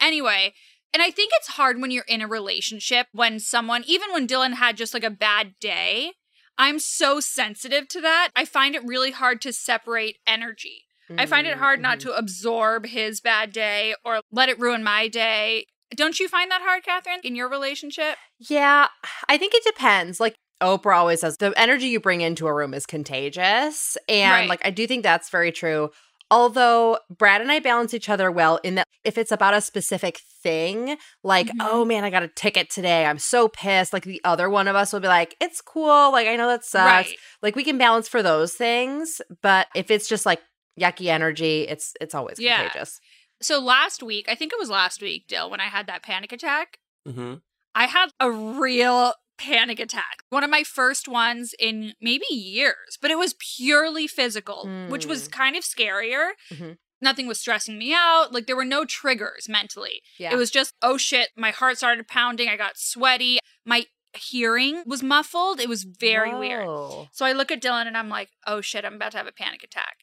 [0.00, 0.52] Anyway,
[0.92, 4.54] and I think it's hard when you're in a relationship when someone, even when Dylan
[4.54, 6.12] had just like a bad day,
[6.58, 8.30] I'm so sensitive to that.
[8.36, 10.84] I find it really hard to separate energy.
[11.16, 12.08] I find it hard not Mm-hmm.
[12.10, 15.64] to absorb his bad day or let it ruin my day.
[15.96, 18.16] Don't you find that hard, Catherine, in your relationship?
[18.38, 18.88] Yeah,
[19.26, 20.20] I think it depends.
[20.20, 23.96] Like Oprah always says, the energy you bring into a room is contagious.
[24.06, 24.48] And Right.
[24.50, 25.90] like, I do think that's very true.
[26.30, 30.20] Although Brad and I balance each other well in that if it's about a specific
[30.42, 31.56] thing, like, Mhm.
[31.60, 33.06] oh man, I got a ticket today.
[33.06, 33.92] I'm so pissed.
[33.92, 36.12] Like the other one of us will be like, it's cool.
[36.12, 37.08] Like, I know that sucks.
[37.08, 37.18] Right.
[37.42, 39.20] Like we can balance for those things.
[39.42, 40.40] But if it's just like
[40.78, 42.62] yucky energy, it's it's always Yeah.
[42.62, 43.00] contagious.
[43.40, 46.32] So last week, I think it was last week, Dill, when I had that panic
[46.32, 47.34] attack, hmm
[47.74, 50.22] I had a real panic attack.
[50.30, 55.28] One of my first ones in maybe years, but it was purely physical, which was
[55.28, 55.32] Mm.
[55.32, 56.30] kind of scarier.
[56.50, 56.76] Mhm.
[57.00, 58.32] Nothing was stressing me out.
[58.32, 60.02] Like there were no triggers mentally.
[60.18, 60.32] Yeah.
[60.32, 62.48] It was just, oh shit, my heart started pounding.
[62.48, 63.38] I got sweaty.
[63.64, 65.60] My hearing was muffled.
[65.60, 66.66] It was very weird.
[67.12, 69.32] So I look at Dylan and I'm like, oh shit, I'm about to have a
[69.32, 69.98] panic attack.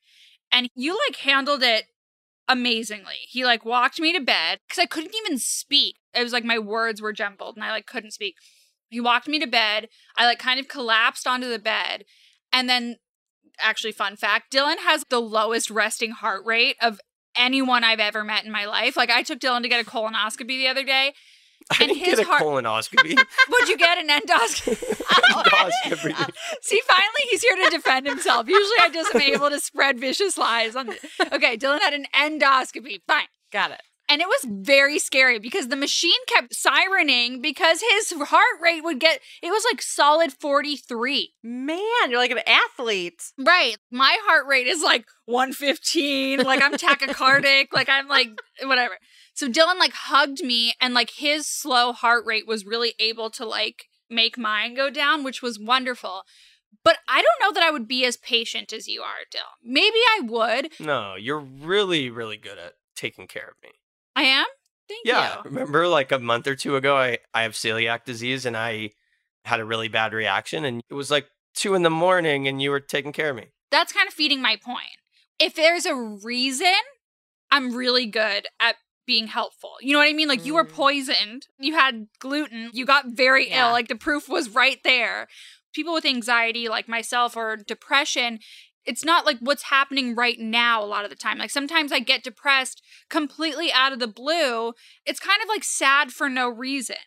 [0.52, 1.86] And you like handled it
[2.48, 3.26] amazingly.
[3.28, 5.98] He like walked me to bed because I couldn't even speak.
[6.14, 8.36] It was like my words were jumbled and I like couldn't speak.
[8.96, 9.90] He walked me to bed.
[10.18, 12.06] I like kind of collapsed onto the bed.
[12.54, 12.96] And then,
[13.60, 17.02] actually, fun fact Dylan has the lowest resting heart rate of
[17.36, 18.96] anyone I've ever met in my life.
[18.96, 21.14] Like, I took Dylan to get a colonoscopy the other day.
[21.72, 23.18] I And didn't his get a heart- colonoscopy.
[23.50, 24.78] Would you get an endoscopy?
[25.26, 26.32] Endoscopy.
[26.62, 28.48] See, finally, he's here to defend himself.
[28.48, 30.76] Usually, I just am able to spread vicious lies.
[30.76, 30.90] On
[31.34, 33.02] okay, Dylan had an endoscopy.
[33.08, 33.26] Fine.
[33.52, 33.82] Got it.
[34.08, 39.00] And it was very scary because the machine kept sirening because his heart rate would
[39.00, 41.34] get, it was like solid 43.
[41.44, 43.24] Man, you're like an athlete.
[43.38, 43.78] Right.
[43.92, 46.42] My heart rate is like 115.
[46.42, 47.68] Like I'm tachycardic.
[47.74, 48.30] like I'm like,
[48.64, 48.96] whatever.
[49.34, 53.46] So Dylan like hugged me and like his slow heart rate was really able to
[53.46, 56.24] like make mine go down, which was wonderful.
[56.84, 59.58] But I don't know that I would be as patient as you are, Dylan.
[59.64, 60.74] Maybe I would.
[60.80, 63.72] no, you're really, really good at taking care of me.
[64.16, 64.46] I am.
[64.88, 65.38] Thank Yeah.
[65.38, 65.42] you.
[65.46, 68.92] Remember like a month or two ago, I, I have celiac disease and I
[69.46, 72.70] had a really bad reaction and it was like two in the morning and you
[72.72, 73.48] were taking care of me.
[73.72, 74.98] That's kind of feeding my point.
[75.40, 76.74] If there's a reason,
[77.52, 78.76] I'm really good at
[79.08, 79.74] being helpful.
[79.82, 80.28] You know what I mean?
[80.28, 80.72] Like you were Mm.
[80.74, 83.68] poisoned, you had gluten, you got very Yeah.
[83.68, 83.72] ill.
[83.72, 85.28] Like the proof was right there.
[85.74, 88.40] People with anxiety, like myself, or depression,
[88.86, 91.38] it's not like what's happening right now a lot of the time.
[91.38, 94.74] Like sometimes I get depressed completely out of the blue.
[95.06, 96.98] It's kind of like sad for no reason.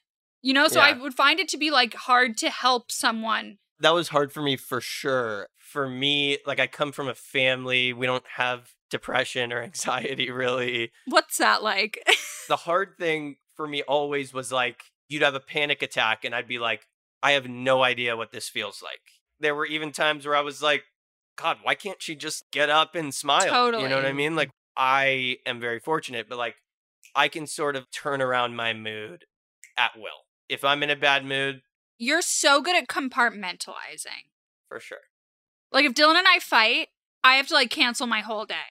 [0.40, 3.58] You know, so I would find it to be like hard to help someone.
[3.80, 5.48] That was hard for me for sure.
[5.58, 10.92] For me, like I come from a family, we don't have depression or anxiety really.
[11.06, 12.06] What's that like?
[12.48, 16.48] the hard thing for me always was like you'd have a panic attack and I'd
[16.48, 16.86] be like,
[17.22, 19.00] I have no idea what this feels like.
[19.40, 20.84] There were even times where I was like,
[21.40, 23.70] God, why can't she just get up and smile?
[23.81, 24.35] You know what I mean?
[24.35, 26.57] Like I am very fortunate, but like
[27.14, 29.24] I can sort of turn around my mood
[29.77, 30.27] at will.
[30.48, 31.62] If I'm in a bad mood,
[31.98, 34.31] You're so good at compartmentalizing.
[34.68, 34.98] for sure.
[35.72, 36.88] Like if Dylan and I fight,
[37.22, 38.70] I have to like cancel my whole day.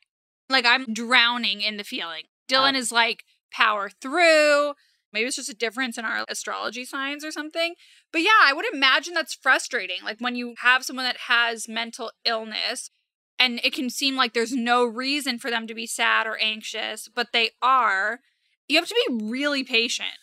[0.50, 2.24] Like I'm drowning in the feeling.
[2.50, 2.78] Dylan Oh.
[2.80, 4.74] is like power through.
[5.18, 7.74] Maybe it's just a difference in our astrology signs or something.
[8.14, 9.98] But yeah, I would imagine that's frustrating.
[10.04, 12.92] Like when you have someone that has mental illness
[13.40, 17.08] and it can seem like there's no reason for them to be sad or anxious,
[17.08, 18.20] but they are.
[18.68, 20.20] You have to be really patient.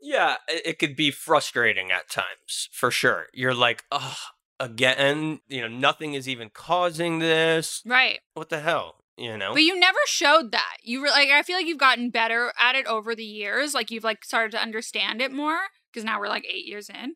[0.00, 3.26] Yeah, it, it could be frustrating at times, for sure.
[3.32, 4.16] You're like, oh,
[4.58, 7.80] again, you know, nothing is even causing this.
[7.86, 8.18] Right.
[8.34, 9.01] What the hell?
[9.22, 9.52] You know?
[9.52, 10.78] But you never showed that.
[10.82, 13.72] You were like, I feel like you've gotten better at it over the years.
[13.72, 15.58] Like you've like started to understand it more
[15.92, 17.14] because now we're like eight years in.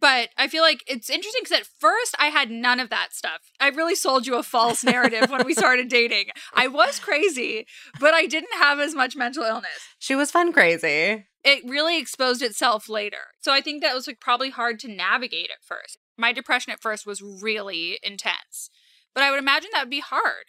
[0.00, 3.52] But I feel like it's interesting because at first I had none of that stuff.
[3.60, 6.26] I really sold you a false narrative when we started dating.
[6.54, 7.66] I was crazy,
[8.00, 9.70] but I didn't have as much mental illness.
[9.98, 11.26] She was fun crazy.
[11.44, 13.28] It really exposed itself later.
[13.40, 15.98] So I think that was like probably hard to navigate at first.
[16.16, 18.70] My depression at first was really intense.
[19.14, 20.46] But I would imagine that would be hard.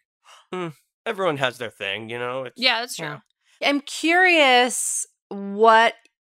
[0.54, 0.68] Hmm,
[1.06, 2.44] everyone has their thing, you know?
[2.46, 3.06] It's, Yeah, that's true.
[3.08, 3.20] Yeah.
[3.70, 5.94] I'm curious what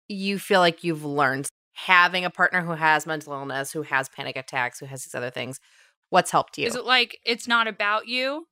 [0.08, 4.36] you feel like you've learned having a partner who has mental illness, who has panic
[4.36, 5.58] attacks, who has these other things.
[6.10, 6.66] What's helped you?
[6.66, 8.46] Is it like it's not about you?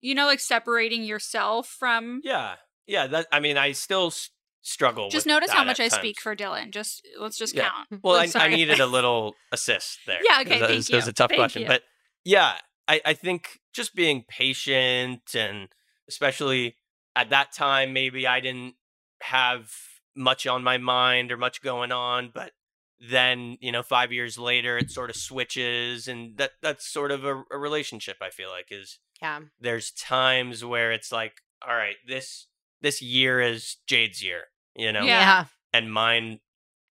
[0.00, 2.20] You know, like separating yourself from.
[2.24, 2.54] Yeah.
[2.86, 3.06] Yeah.
[3.08, 4.30] That, I mean, I still s-
[4.62, 6.70] struggle Just notice how much I at speak for Dylan.
[6.70, 7.68] Just let's just Yeah.
[7.68, 8.02] count.
[8.02, 10.20] Well, I, I needed a little assist there.
[10.28, 11.62] Yeah, okay, It was, thank was- it was a tough Thank question.
[11.62, 11.68] you.
[11.68, 11.82] But
[12.24, 12.54] yeah,
[12.88, 15.68] I, I think just being patient and
[16.08, 16.76] especially
[17.14, 18.74] at that time maybe I didn't
[19.22, 19.70] have
[20.16, 22.52] much on my mind or much going on, but
[23.00, 27.24] then, you know, 5 years later it sort of switches and that that's sort of
[27.24, 29.40] a, a relationship I feel like is Yeah.
[29.60, 32.46] there's times where it's like, all right, this
[32.80, 35.20] this year is Jade's year, you know, Yeah.
[35.20, 35.44] Yeah.
[35.72, 36.40] and mine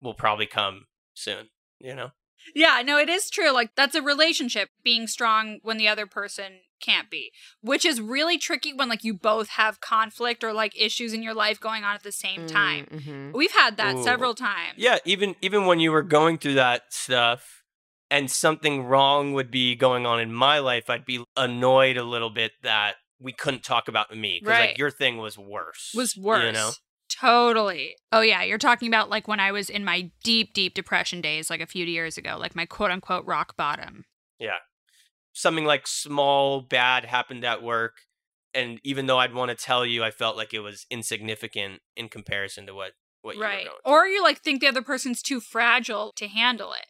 [0.01, 1.49] will probably come soon,
[1.79, 2.11] you know.
[2.55, 3.51] Yeah, no, it is true.
[3.51, 8.37] Like that's a relationship being strong when the other person can't be, which is really
[8.37, 11.93] tricky when like you both have conflict or like issues in your life going on
[11.95, 12.87] at the same time.
[12.91, 13.33] Mhm.
[13.33, 14.03] We've had that Ooh.
[14.03, 14.73] several times.
[14.77, 17.63] Yeah, even even when you were going through that stuff
[18.09, 22.29] and something wrong would be going on in my life, I'd be annoyed a little
[22.31, 24.69] bit that we couldn't talk about me because Right.
[24.69, 25.91] like your thing was worse.
[25.93, 26.43] Was worse.
[26.45, 26.71] You know?
[27.21, 27.95] Totally.
[28.11, 31.49] Oh yeah, you're talking about like when I was in my deep, deep depression days,
[31.49, 34.05] like a few years ago, like my quote unquote rock bottom.
[34.39, 34.57] Yeah.
[35.33, 37.93] Something like small bad happened at work
[38.53, 42.09] and even though I'd want to tell you, I felt like it was insignificant in
[42.09, 43.65] comparison to what what you were right.
[43.65, 43.77] going.
[43.85, 46.87] Or you like think the other person's too fragile to handle it.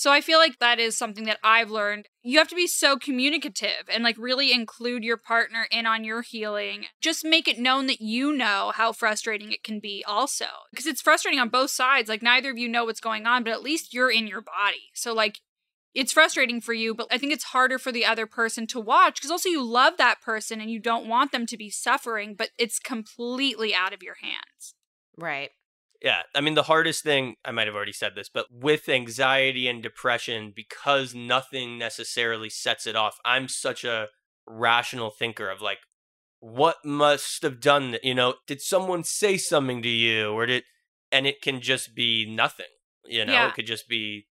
[0.00, 2.08] So I feel like that is something that I've learned.
[2.22, 6.22] You have to be so communicative and like really include your partner in on your
[6.22, 6.86] healing.
[7.02, 10.46] Just make it known that you know how frustrating it can be also.
[10.70, 12.08] Because it's frustrating on both sides.
[12.08, 14.88] Like neither of you know what's going on, but at least you're in your body.
[14.94, 15.40] So like
[15.94, 19.16] it's frustrating for you, but I think it's harder for the other person to watch
[19.16, 22.48] because also you love that person and you don't want them to be suffering, but
[22.56, 24.74] it's completely out of your hands.
[25.18, 25.50] Right.
[26.02, 29.68] Yeah, I mean the hardest thing I might have already said this, but with anxiety
[29.68, 33.18] and depression because nothing necessarily sets it off.
[33.24, 34.08] I'm such a
[34.46, 35.78] rational thinker of like
[36.40, 40.64] what must have done that, you know, did someone say something to you or did
[41.12, 42.66] and it can just be nothing,
[43.04, 43.48] you know, Yeah.
[43.48, 44.26] it could just be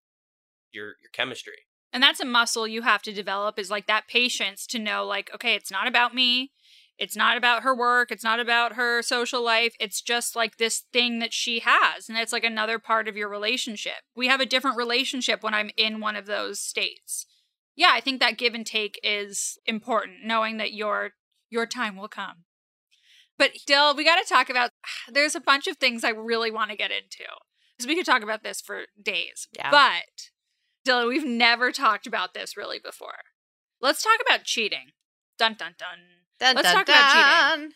[0.71, 1.65] your your chemistry.
[1.91, 5.31] And that's a muscle you have to develop is like that patience to know, like,
[5.33, 6.51] okay, it's not about me.
[6.99, 8.11] It's not about her work.
[8.11, 9.73] It's not about her social life.
[9.79, 12.09] It's just like this thing that she has.
[12.09, 14.03] And it's like another part of your relationship.
[14.15, 17.25] We have a different relationship when I'm in one of those states.
[17.75, 21.11] Yeah, I think that give and take is important, knowing that your
[21.49, 22.43] your time will come.
[23.37, 24.71] But Dill, we got to talk about
[25.11, 27.23] there's a bunch of things I really want to get into.
[27.77, 29.47] Because we could talk about this for days.
[29.55, 29.71] Yeah.
[29.71, 30.31] But
[30.85, 33.19] Dylan, we've never talked about this really before.
[33.79, 34.91] Let's talk about cheating.
[35.37, 35.99] Dun dun dun.
[36.39, 37.71] Dun, Let's dun, talk about cheating.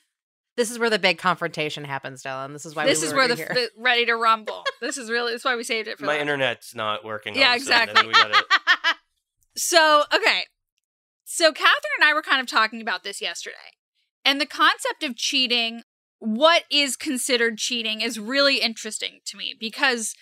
[0.55, 2.53] This is where the big confrontation happens, Dylan.
[2.53, 3.51] This is why this we is where the, here.
[3.53, 4.63] the ready to rumble.
[4.81, 6.21] this is really that's why we saved it for My last.
[6.21, 7.33] internet's not working.
[7.35, 7.97] Yeah, all of a sudden.
[7.97, 8.11] I exactly.
[8.13, 8.45] gotta-
[9.55, 10.43] So, okay.
[11.25, 13.55] So, Catherine and I were kind of talking about this yesterday.
[14.25, 15.83] And the concept of cheating,
[16.19, 20.15] what is considered cheating, is really interesting to me because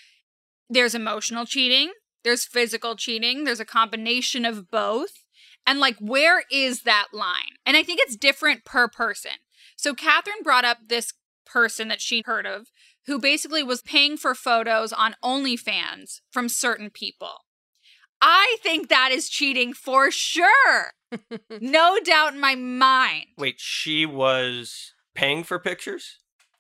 [0.70, 1.92] there's emotional cheating,
[2.24, 5.21] there's physical cheating, there's a combination of both.
[5.66, 7.58] And like, where is that line?
[7.66, 9.32] And I think it's different per person.
[9.76, 11.14] So, Catherine brought up this
[11.46, 12.68] person that she heard of
[13.08, 17.46] who basically was paying for photos on OnlyFans from certain people.
[18.22, 20.92] I think that is cheating for sure.
[21.62, 23.26] no doubt in my mind.
[23.38, 26.18] Wait, she was paying for pictures?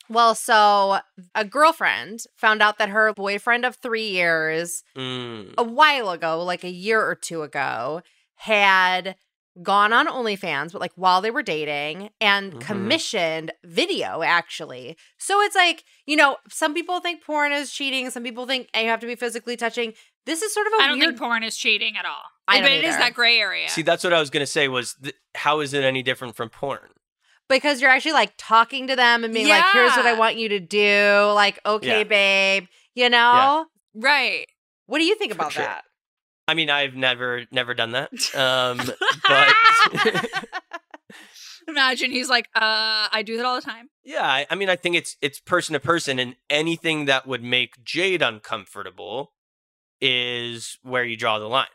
[0.10, 1.00] well, so
[1.34, 5.54] a girlfriend found out that her boyfriend of three years, Mm.
[5.58, 8.02] a while ago, like a year or two ago,
[8.42, 9.16] had
[9.62, 12.62] gone on OnlyFans, but like while they were dating and Mhm.
[12.62, 14.98] commissioned video actually.
[15.20, 18.86] So it's like, you know, some people think porn is cheating, some people think you
[18.88, 19.94] have to be physically touching.
[20.26, 22.24] This is sort of a I don't weird think porn is cheating at all.
[22.48, 23.70] I don't but it is that gray area.
[23.70, 24.68] See, that's what I was gonna say.
[24.68, 26.90] Was th- how is it any different from porn?
[27.50, 30.48] because you're actually like talking to them and being like, here's what I want you
[30.50, 31.32] to do.
[31.36, 32.04] Like, okay, Yeah.
[32.06, 33.66] babe, you know?
[33.94, 34.46] right.
[34.86, 35.64] What do you think about sure.
[35.66, 35.84] that?
[36.52, 38.12] I mean, I've never never done that.
[38.36, 38.78] Um,
[39.28, 40.26] but
[41.68, 43.88] Imagine he's like, uh, I do that all the time.
[44.04, 47.42] yeah, I, I mean, I think it's it's person to person, and anything that would
[47.42, 49.32] make Jade uncomfortable
[50.02, 51.68] is where you draw the line.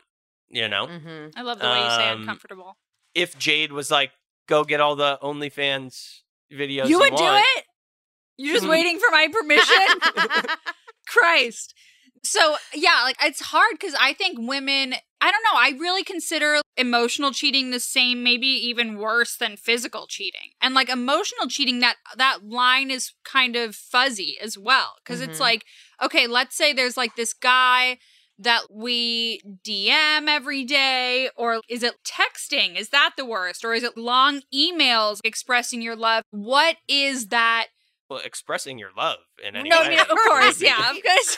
[0.49, 1.29] You know, mm-hmm.
[1.35, 2.77] I love the way you say Um, uncomfortable.
[3.15, 4.11] if Jade was like,
[4.47, 6.19] "Go get all the OnlyFans
[6.53, 7.63] videos," You would do it?
[8.37, 10.45] You're just waiting for my permission?
[11.07, 11.73] Christ.
[12.23, 16.59] So, yeah, like it's hard because I think women, I don't know, I really consider
[16.77, 20.51] emotional cheating the same, maybe even worse than physical cheating.
[20.61, 24.95] And like emotional cheating, that that line is kind of fuzzy as well.
[25.03, 25.41] because it's Mhm.
[25.41, 25.65] like,
[26.01, 27.97] okay, let's say there's like this guy
[28.39, 32.75] that we DM every day, or is it texting?
[32.77, 33.63] Is that the worst?
[33.65, 36.23] Or is it long emails expressing your love?
[36.31, 37.67] What is that?
[38.09, 39.95] Well, expressing your love in any no, way.
[39.95, 41.37] no, of course, would be- yeah, of course.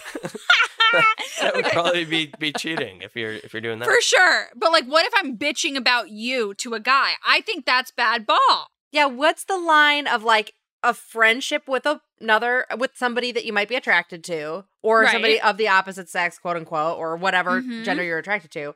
[1.41, 3.85] that would probably be be cheating if you're if you're doing that.
[3.87, 4.47] For sure.
[4.55, 7.13] But like, what if I'm bitching about you to a guy?
[7.25, 8.67] I think that's bad ball.
[8.91, 10.53] Yeah, what's the line of like
[10.83, 15.11] a friendship with a- another with somebody that you might be attracted to or Right.
[15.11, 17.83] somebody of the opposite sex, quote unquote, or whatever Mhm.
[17.83, 18.75] gender you're attracted to.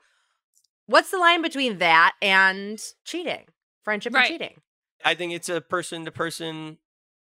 [0.85, 3.45] What's the line between that and cheating?
[3.83, 4.29] Friendship Right.
[4.29, 4.61] and cheating.
[5.05, 6.77] I think it's a person to person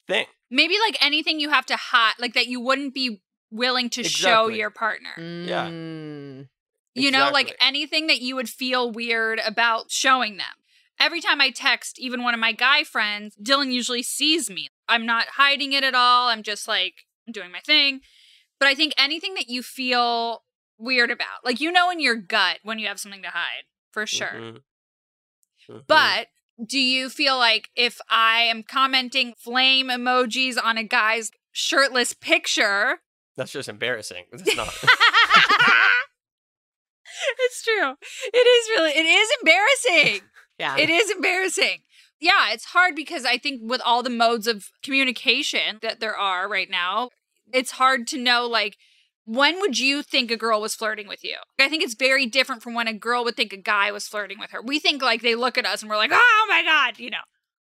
[0.07, 0.27] thing.
[0.51, 4.49] Maybe like anything you have to hide, like that you wouldn't be willing to show
[4.49, 5.13] your partner.
[5.17, 5.69] Yeah.
[5.69, 6.49] Mm.
[6.95, 10.47] You know, like anything that you would feel weird about showing them.
[11.01, 14.69] Every time I text even one of my guy friends, Dylan usually sees me.
[14.89, 16.29] I'm not hiding it at all.
[16.29, 18.01] I'm just like doing my thing.
[18.61, 20.45] But I think anything that you feel
[20.79, 24.07] weird about, like you know in your gut when you have something to hide, for
[24.07, 24.29] sure.
[24.29, 24.63] Mhm.
[25.69, 25.85] Mhm.
[25.87, 26.29] But
[26.65, 32.99] do you feel like if I am commenting flame emojis on a guy's shirtless picture,
[33.37, 34.25] that's just embarrassing.
[34.33, 34.69] It's not.
[37.39, 37.95] it's true.
[38.33, 40.21] It is really, it is embarrassing.
[40.59, 40.77] Yeah.
[40.77, 41.79] it is embarrassing.
[42.21, 46.49] Yeah, it's hard because I think with all the modes of communication that there are
[46.49, 47.09] right now,
[47.53, 48.77] it's hard to know like
[49.25, 51.37] when would you think a girl was flirting with you?
[51.59, 54.39] I think it's very different from when a girl would think a guy was flirting
[54.39, 54.61] with her.
[54.63, 57.19] We think like they look at us and we're like, "Oh my god," you know.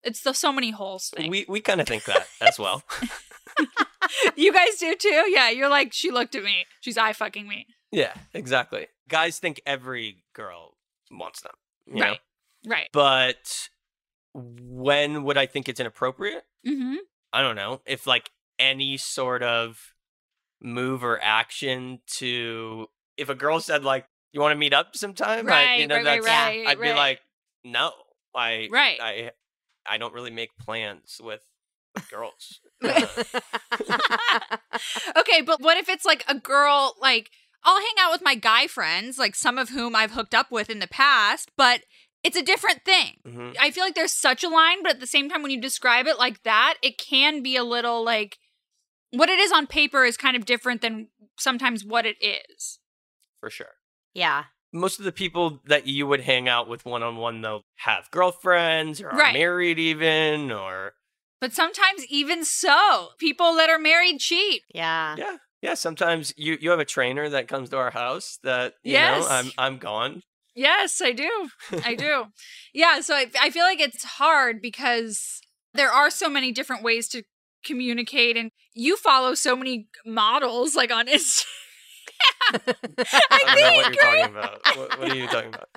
[0.04, 1.30] It's the so many holes thing.
[1.30, 2.84] we we kind of think that as well.
[4.36, 5.26] you guys do too?
[5.30, 6.66] Yeah, you're like she looked at me.
[6.82, 7.66] She's eye fucking me.
[7.92, 8.88] yeah, exactly.
[9.08, 10.76] Guys think every girl
[11.12, 11.54] wants them.
[11.88, 12.06] You know?
[12.06, 12.20] Right.
[12.68, 12.90] Right.
[12.94, 13.70] But
[14.34, 16.44] when would I think it's inappropriate?
[16.66, 16.98] Mhm.
[17.34, 17.82] I don't know.
[17.86, 19.94] If like any sort of
[20.62, 22.88] move or action to
[23.18, 25.96] if a girl said like you want to meet up sometime, I, Right, you know,
[25.96, 27.20] right, that's right, I'd be like
[27.64, 27.92] no.
[28.36, 29.00] I Right.
[29.02, 29.32] I
[29.86, 31.44] I don't really make plans with,
[31.96, 32.60] with girls.
[32.82, 33.08] Uh,
[35.18, 37.30] okay, but what if it's like a girl like
[37.64, 40.70] I'll hang out with my guy friends, like some of whom I've hooked up with
[40.70, 41.82] in the past, but
[42.24, 43.18] it's a different thing.
[43.28, 43.56] mhm.
[43.60, 46.08] I feel like there's such a line, but at the same time when you describe
[46.08, 48.38] it like that, it can be a little like
[49.12, 51.08] what it is on paper is kind of different than
[51.38, 52.80] sometimes what it is.
[53.40, 53.76] for sure.
[54.14, 54.46] yeah.
[54.72, 58.12] Most of the people that you would hang out with one on one though have
[58.12, 59.34] girlfriends or are Right.
[59.34, 60.94] married even or
[61.42, 64.62] But sometimes even so, people that are married cheat.
[64.74, 65.16] Yeah.
[65.18, 65.38] yeah.
[65.62, 69.24] Yeah, sometimes you you have a trainer that comes to our house that you Yes.
[69.24, 70.22] know I'm I'm gone.
[70.56, 71.50] Yes, I do.
[71.84, 72.26] I do.
[72.74, 75.42] Yeah, so I, I feel like it's hard because
[75.74, 77.24] there are so many different ways to
[77.66, 81.46] communicate, and you follow so many models like on Instagram.
[82.52, 84.60] I don't know what you're talking about.
[84.78, 85.70] What, what are you talking about?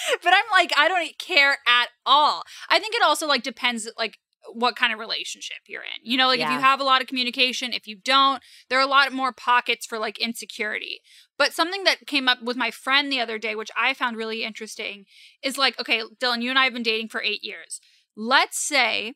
[0.22, 2.42] but I'm like, I don't care at all.
[2.68, 4.18] I think it also like depends like
[4.54, 6.00] what kind of relationship you're in.
[6.02, 8.84] You know, like if you have a lot of communication, if you don't, there are
[8.84, 11.00] a lot more pockets for like insecurity.
[11.38, 14.42] But something that came up with my friend the other day, which I found really
[14.42, 15.04] interesting,
[15.42, 17.80] is like, okay, Dylan, you and I have been dating for eight years.
[18.16, 19.14] Let's say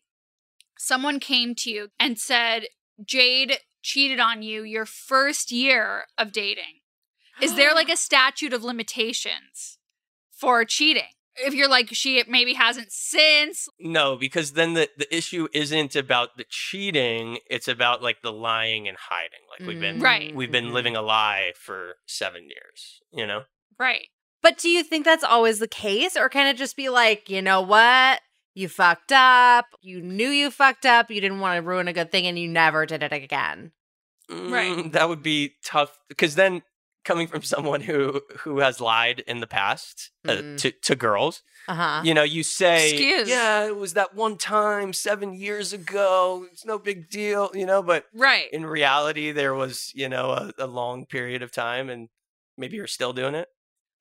[0.79, 2.65] someone came to you and said,
[3.05, 6.81] Jade cheated on you your first year of dating.
[7.41, 9.79] Is there like a statute of limitations
[10.31, 11.05] for cheating?
[11.39, 13.69] If you're like, she maybe hasn't since.
[13.79, 18.89] No, because then the, the issue isn't about the cheating, it's about like the lying
[18.89, 19.41] and hiding.
[19.51, 20.03] Like we've been mm.
[20.03, 20.35] Right.
[20.35, 23.43] we've been living a lie for 7 years, you know?
[23.79, 24.09] Right.
[24.43, 26.17] But do you think that's always the case?
[26.17, 28.21] Or can it just be like, you know what?
[28.57, 29.67] You fucked up.
[29.83, 31.11] You knew you fucked up.
[31.11, 33.73] You didn't want to ruin a good thing and you never did it again.
[34.31, 34.75] Right.
[34.77, 36.63] Mm, that would be tough because then
[37.05, 40.59] coming from someone who who has lied in the past uh, Mhm.
[40.63, 42.01] to to girls, Uh huh.
[42.03, 43.29] you know, you say, Excuse.
[43.29, 46.47] "Yeah, it was that one time 7 years ago.
[46.51, 48.49] It's no big deal," you know, but Right.
[48.53, 52.09] in reality there was, you know, a, a long period of time and
[52.57, 53.49] maybe you're still doing it.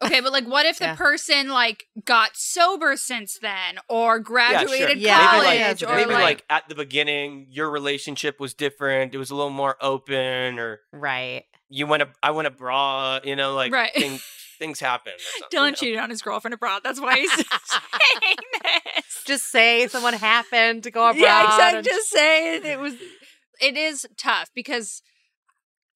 [0.05, 0.95] Okay, but like, what if the Yeah.
[0.95, 6.23] person like got sober since then, or graduated Yeah, college, maybe like- or maybe like,
[6.23, 9.13] like at the beginning your relationship was different.
[9.13, 11.43] It was a little more open or Right.
[11.69, 13.93] you went a, I went abroad, you know, like Right.
[13.93, 14.19] thing,
[14.59, 15.13] things happen.
[15.13, 15.75] or something, Dylan you know?
[15.75, 16.81] cheated on his girlfriend abroad.
[16.83, 19.23] That's why he's saying this.
[19.25, 21.21] Just say someone happened to go abroad.
[21.21, 21.77] yeah, exactly.
[21.79, 22.93] and- Just saying it was.
[23.61, 25.01] It is tough because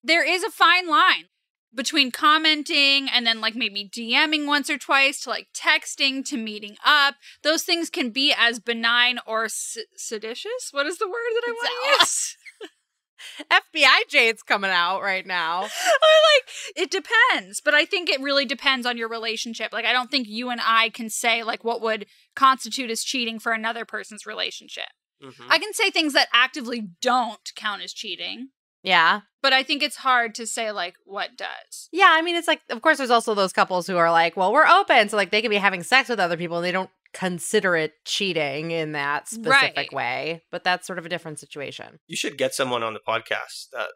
[0.03, 1.25] there is a fine line
[1.73, 6.77] between commenting and then like maybe DMing once or twice to like texting to meeting
[6.85, 7.15] up.
[7.43, 10.69] Those things can be as benign or s- seditious.
[10.71, 12.37] What is the word that I want to use?
[13.51, 15.59] FBI Jade's coming out right now.
[15.63, 19.91] or like it depends but i think it really depends on your relationship like i
[19.93, 22.05] don't think you and i can say like what would
[22.35, 24.85] constitute as cheating for another person's relationship
[25.23, 25.45] Mhm.
[25.49, 28.49] i can say things that actively don't count as cheating
[28.83, 29.21] Yeah.
[29.41, 32.09] but i think it's hard to say like what does Yeah.
[32.09, 34.67] I mean, it's like, of course, there's also those couples who are like, well, we're
[34.67, 35.09] open.
[35.09, 37.93] So, like, they can be having sex with other people and they don't consider it
[38.05, 39.93] cheating in that specific Right.
[39.93, 41.99] way, but that's sort of a different situation.
[42.07, 43.89] You should get someone on the podcast that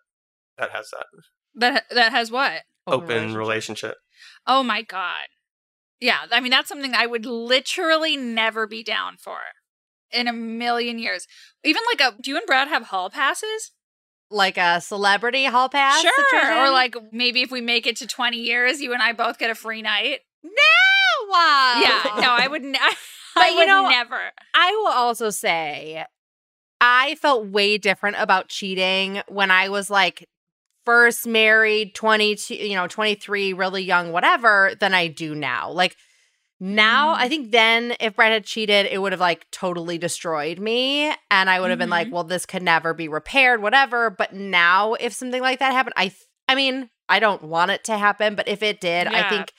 [0.57, 1.05] that has that
[1.55, 2.63] That that has what?
[2.87, 3.95] open relationship.
[4.47, 5.27] Oh my god.
[5.99, 9.37] Yeah, I mean that's something I would literally never be down for
[10.11, 11.27] in a million years.
[11.63, 13.71] Even like a do you and Brad have hall passes?
[14.33, 16.11] Like a celebrity hall pass sure.
[16.31, 16.57] situation?
[16.57, 19.51] Or like maybe if we make it to 20 years, you and I both get
[19.51, 20.19] a free night.
[21.29, 21.81] wow.
[21.81, 22.93] Yeah, no, I would, n- I
[23.35, 24.19] But you would know- never.
[24.53, 26.05] I will also say
[26.81, 30.27] I felt way different about cheating when I was like
[30.85, 35.71] first married, 22, you know, 23, really young, whatever, than I do now.
[35.71, 35.95] Like
[36.59, 37.13] now.
[37.13, 41.13] I think then if Brett had cheated, it would have like totally destroyed me.
[41.31, 42.11] And I would have been like, Mhm.
[42.11, 44.09] well, this could never be repaired, whatever.
[44.09, 47.83] But now, if something like that happened, I, th- I mean, I don't want it
[47.85, 49.51] to happen, but if it did, I think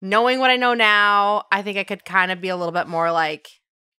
[0.00, 2.86] knowing what I know now, I think I could kind of be a little bit
[2.86, 3.48] more like,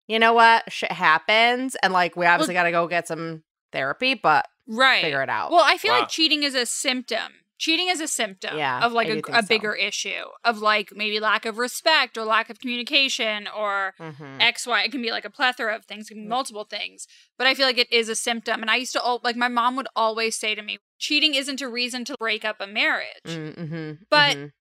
[0.07, 4.15] you know what, shit happens, and like we obviously got to go get some therapy,
[4.15, 5.03] but Right.
[5.03, 5.51] figure it out.
[5.51, 6.01] Well, I feel Wow.
[6.01, 7.33] like cheating is a symptom.
[7.59, 9.49] Cheating is a symptom Yeah, of like I a, a so.
[9.49, 14.41] bigger issue of like maybe lack of respect or lack of communication or Mhm.
[14.41, 14.83] X, Y.
[14.85, 16.17] It can be like a plethora of things, it Mm.
[16.17, 17.07] can be multiple things.
[17.37, 18.61] But I feel like it is a symptom.
[18.63, 21.69] And I used to, like, my mom would always say to me, cheating isn't a
[21.69, 23.07] reason to break up a marriage.
[23.27, 24.53] Mm, mhm, But mhm.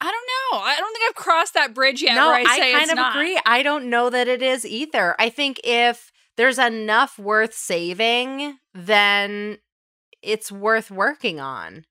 [0.00, 0.58] I don't know.
[0.64, 2.14] I don't think I've crossed that bridge yet.
[2.16, 3.16] no, where I, I, kind of not.
[3.16, 3.38] agree.
[3.46, 5.16] I don't know that it is either.
[5.18, 9.58] I think if there's enough worth saving, then
[10.22, 11.84] it's worth working on.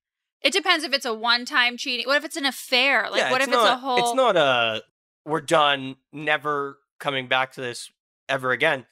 [0.45, 2.05] It depends if it's a one-time cheating.
[2.05, 3.07] What if it's an affair?
[3.09, 3.97] Like, yeah, what if not, it's a whole?
[3.97, 4.83] It's not a
[5.25, 7.89] we're done, never coming back to this
[8.29, 8.85] ever again.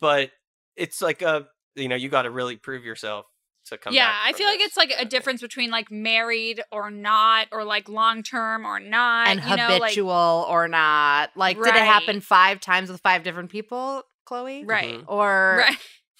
[0.00, 0.32] But
[0.76, 1.46] it's like a
[1.76, 3.26] you know you got to really prove yourself
[3.66, 3.94] to come.
[3.94, 7.46] yeah, back I from feel like it's like a difference between like married or not,
[7.52, 11.30] or like long term or not, and you know, like habitual or not.
[11.36, 14.64] Like, did it happen five times with five different people, Chloe?
[14.64, 15.12] right, mm-hmm.
[15.12, 15.64] Or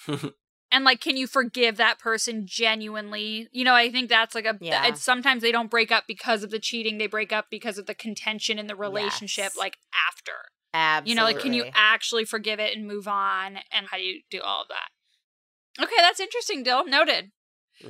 [0.08, 0.32] right.
[0.70, 3.48] and like, can you forgive that person genuinely?
[3.52, 4.58] You know, I think that's like a.
[4.60, 4.86] Yeah.
[4.88, 7.86] It's sometimes they don't break up because of the cheating; they break up because of
[7.86, 9.56] the contention in the relationship, Yes.
[9.56, 9.76] like
[10.08, 10.32] after.
[10.74, 11.10] absolutely.
[11.10, 13.58] You know, like, can you actually forgive it and move on?
[13.72, 15.82] And how do you do all of that?
[15.82, 16.84] Okay, that's interesting, Dill.
[16.86, 17.30] Noted.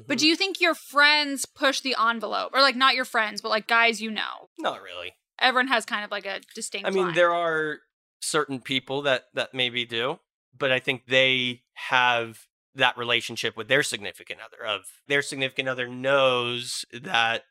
[0.07, 0.21] But Mhm.
[0.21, 3.67] do you think your friends push the envelope, or like not your friends, but like
[3.67, 4.51] guys you know?
[4.59, 5.13] not really.
[5.41, 6.87] Everyone has kind of like a distinct.
[6.87, 7.15] I mean, line.
[7.15, 7.79] there are
[8.21, 10.19] certain people that that maybe do,
[10.57, 14.65] but I think they have that relationship with their significant other.
[14.65, 17.45] Of their significant other knows that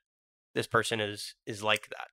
[0.56, 2.08] this person is is like that.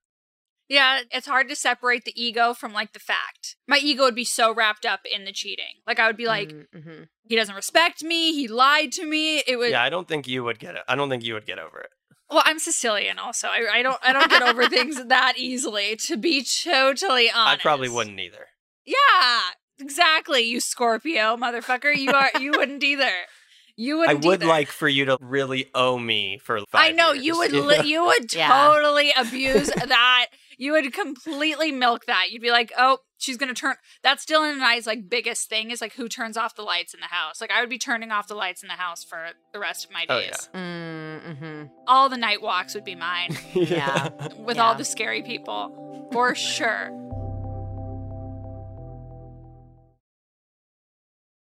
[0.66, 3.56] Yeah, it's hard to separate the ego from like the fact.
[3.68, 5.82] My ego would be so wrapped up in the cheating.
[5.86, 7.08] Like I would be like, Mhm.
[7.24, 8.32] he doesn't respect me.
[8.32, 9.40] He lied to me.
[9.46, 10.82] It would yeah, I don't think you would get it.
[10.88, 11.90] I don't think you would get over it.
[12.30, 12.42] well.
[12.46, 13.48] I'm Sicilian, also.
[13.48, 13.98] I, I don't.
[14.02, 15.96] I don't get over things that easily.
[16.06, 18.46] To be totally honest, I probably wouldn't either.
[18.86, 19.40] Yeah,
[19.80, 20.42] exactly.
[20.42, 21.94] You Scorpio motherfucker.
[21.96, 22.30] You are.
[22.40, 23.10] you wouldn't either.
[23.76, 24.24] You I wouldn't.
[24.24, 24.46] would either.
[24.46, 27.52] like for you to really owe me for five I know years, you would.
[27.52, 27.60] know?
[27.82, 28.48] Li- you would Yeah.
[28.68, 30.26] totally abuse that.
[30.56, 32.26] You would completely milk that.
[32.30, 35.80] You'd be like, "Oh, she's gonna turn." That's Dylan and I's like biggest thing is
[35.80, 37.40] like who turns off the lights in the house.
[37.40, 39.90] Like I would be turning off the lights in the house for the rest of
[39.90, 40.48] my Oh, days.
[40.54, 40.60] yeah.
[40.60, 41.70] Mm, mhm.
[41.88, 44.10] All the night walks would be mine Yeah.
[44.38, 44.62] with Yeah.
[44.64, 46.90] all the scary people for sure.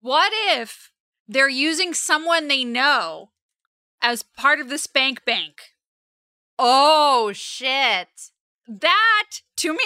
[0.01, 0.91] What if
[1.27, 3.31] they're using someone they know
[4.01, 5.55] as part of the spank bank?
[6.59, 8.09] Oh shit!
[8.67, 9.25] That
[9.59, 9.79] to me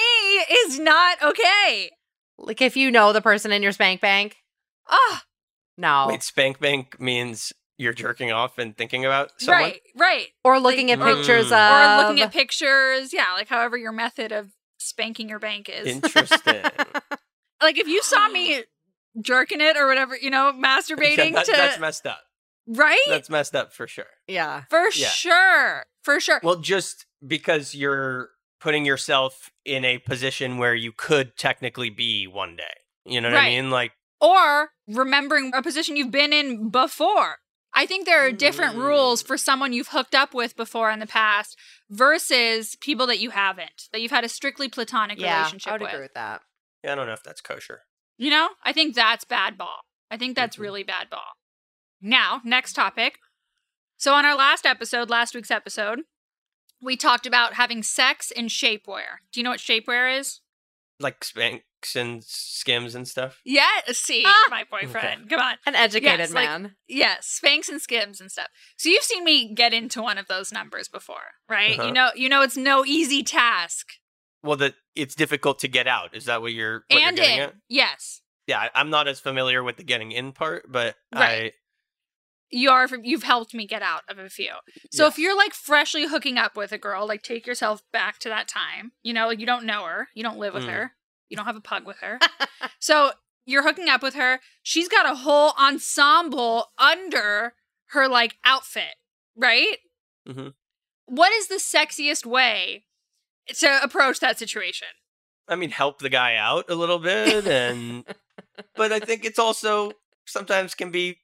[0.51, 1.91] is not okay.
[2.39, 4.37] Like if you know the person in your spank bank,
[4.89, 5.23] Ah,
[5.79, 9.63] no, Wait, spank bank means you're jerking off and thinking about someone.
[9.63, 10.27] right, right.
[10.45, 11.53] or looking at Like- pictures Mm.
[11.53, 13.13] of, or looking at pictures.
[13.13, 15.87] Yeah, like however your method of spanking your bank is.
[15.87, 16.63] Interesting.
[17.63, 18.65] like if you saw me
[19.21, 22.21] jerking it or whatever, you know, masturbating Yeah, that- to that's messed up.
[22.67, 24.07] right That's messed up for sure.
[24.27, 25.09] yeah, for yeah.
[25.09, 26.41] sure, for sure.
[26.43, 32.55] Well, just because you're putting yourself in a position where you could technically be one
[32.57, 32.63] day.
[33.05, 33.47] You know what Right.
[33.59, 33.71] I mean?
[33.71, 33.91] Like,
[34.21, 37.39] or remembering a position you've been in before.
[37.75, 38.85] I think there are different Mm.
[38.85, 41.59] rules for someone you've hooked up with before in the past
[41.91, 45.81] versus people that you haven't, that you've had a strictly platonic yeah, relationship I would
[45.83, 45.91] with.
[45.91, 46.43] agree with that.
[46.85, 47.83] yeah, I don't know if that's kosher.
[48.23, 49.81] You know, I think that's bad ball.
[50.09, 50.61] I think that's Mhm.
[50.61, 51.33] really bad ball.
[52.01, 53.18] Now, next topic.
[53.97, 56.03] So, on our last episode, last week's episode,
[56.81, 59.18] we talked about having sex in shapewear.
[59.33, 60.41] Do you know what shapewear is?
[61.01, 61.62] Like Spanx
[61.97, 63.41] and Skims and stuff.
[63.45, 64.47] Yeah, see, Ah!
[64.51, 65.29] my boyfriend.
[65.29, 65.59] Come on.
[65.66, 66.77] An educated Yes, like- man.
[66.87, 68.49] Yes, Spanx and Skims and stuff.
[68.77, 71.77] So you've seen me get into one of those numbers before, right?
[71.77, 71.89] Uh-huh.
[71.89, 73.95] You know, you know it's no easy task
[74.43, 76.14] Well, that it's difficult to get out.
[76.14, 77.43] Is that what you're what and you're getting in.
[77.45, 77.55] at?
[77.68, 78.20] Yes.
[78.47, 81.53] Yeah, I- I'm not as familiar with the getting in part, but Right.
[82.55, 84.53] You are you've helped me get out of a few.
[84.90, 88.28] So if you're like freshly hooking up with a girl, like take yourself back to
[88.28, 88.93] that time.
[89.03, 90.70] You know, like you don't know her, you don't live with Mm.
[90.72, 90.93] her,
[91.30, 92.18] you don't have a pug with her.
[92.78, 93.12] so
[93.47, 94.40] you're hooking up with her.
[94.62, 97.55] She's got a whole ensemble under
[97.90, 98.97] her like outfit,
[99.34, 99.78] right?
[100.28, 100.53] Mhm.
[101.07, 102.84] What is the sexiest way
[103.49, 104.88] to approach that situation?
[105.49, 108.05] I, mean, help the guy out a little bit, and
[108.76, 109.93] but I think it's also
[110.26, 111.18] sometimes can be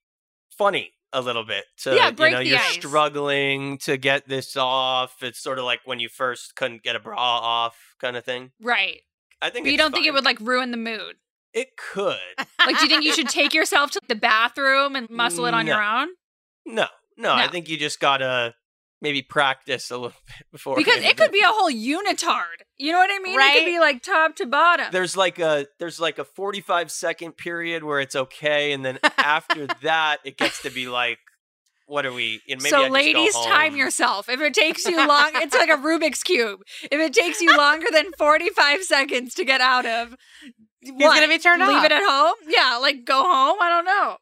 [0.57, 1.65] funny a little bit.
[1.85, 2.73] To, Yeah, break you know, the you're ice.
[2.75, 5.23] struggling to get this off.
[5.23, 8.51] It's sort of like when you first couldn't get a bra off, kind of thing.
[8.61, 9.01] Right.
[9.41, 11.17] I think But you don't think it would like ruin the mood.
[11.55, 12.17] It could.
[12.59, 15.65] Like, do you think you should take yourself to the bathroom and muscle it on
[15.65, 15.73] No.
[15.75, 16.09] your own?
[16.67, 18.55] No, no, I think you just gotta
[19.01, 20.77] maybe practice a little bit before.
[20.77, 22.63] Because it could be a whole unitard.
[22.77, 23.35] You know what I mean?
[23.35, 23.59] It Right?
[23.59, 24.87] could be like top to bottom.
[24.93, 29.67] There's like a there's like a 45 second period where it's okay, and then after
[29.83, 31.19] that, it gets to be like,
[31.87, 32.41] what are we?
[32.49, 34.29] And maybe I so, ladies, time yourself.
[34.29, 36.61] If it takes you long, it's like a Rubik's cube.
[36.85, 40.15] If it takes you longer than forty-five seconds to get out of,
[40.81, 41.15] He's what?
[41.15, 41.85] gonna be turned Leave off.
[41.85, 42.35] it at home.
[42.47, 43.57] Yeah, like go home.
[43.61, 44.17] I don't know.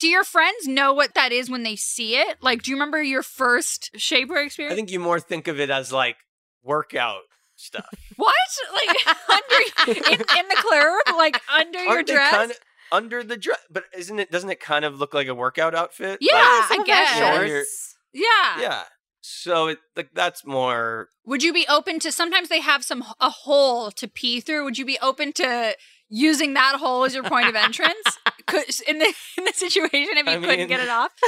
[0.00, 2.38] Do your friends know what that is when they see it?
[2.40, 4.72] Like, do you remember your first shapewear experience?
[4.72, 6.16] I think you more think of it as like
[6.62, 7.22] workout
[7.56, 7.86] stuff.
[8.16, 8.34] what?
[8.72, 12.30] Like under in, in the club, like under your Aren't they dress?
[12.36, 12.54] kinda-
[12.90, 14.30] under the dress, but isn't it?
[14.30, 16.18] Doesn't it kind of look like a workout outfit?
[16.22, 17.20] Yeah, Like, I guess.
[17.20, 17.50] our Shorts.
[17.50, 17.96] shorts.
[18.14, 18.60] yeah.
[18.60, 18.82] yeah.
[19.20, 21.08] So it like that's more.
[21.26, 24.64] Would you be open to sometimes they have some a hole to pee through?
[24.64, 25.76] Would you be open to
[26.08, 28.18] using that hole as your point of entrance?
[28.46, 31.12] Could, in the in the situation if you I couldn't mean- get it off?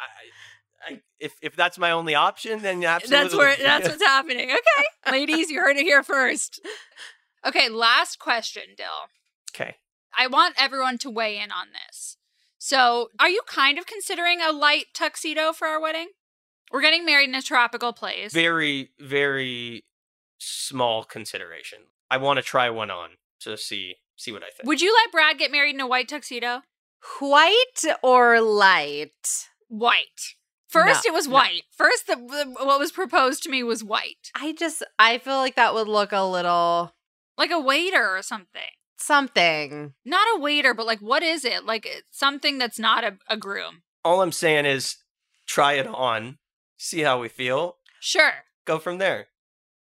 [0.00, 3.22] I, I, if if that's my only option, then absolutely.
[3.24, 4.50] That's where that's what's happening.
[4.50, 4.86] Okay.
[5.12, 6.60] Ladies, you heard it here first.
[7.46, 8.86] Okay, last question, Dill.
[9.54, 9.76] okay.
[10.16, 12.16] I want everyone to weigh in on this.
[12.58, 16.08] So, are you kind of considering a light tuxedo for our wedding?
[16.72, 18.32] We're getting married in a tropical place.
[18.32, 19.84] Very very
[20.38, 21.78] small consideration.
[22.10, 24.66] I want to try one on to see see what I think.
[24.66, 26.62] Would you let Brad get married in a white tuxedo?
[27.20, 29.48] White or light?
[29.68, 30.34] white.
[30.68, 31.34] First, No, it was no.
[31.34, 31.62] white.
[31.76, 35.54] First, the, the what was proposed to me was white, I just I feel like
[35.56, 36.94] that would look a little
[37.38, 38.62] like a waiter or something.
[38.98, 39.94] something.
[40.04, 41.64] Not a waiter, but like what is it?
[41.64, 43.82] Like eh, something that's not a, a groom.
[44.04, 44.96] All I'm saying is
[45.46, 46.38] try it on,
[46.76, 49.28] see how we feel, Sure, go from there.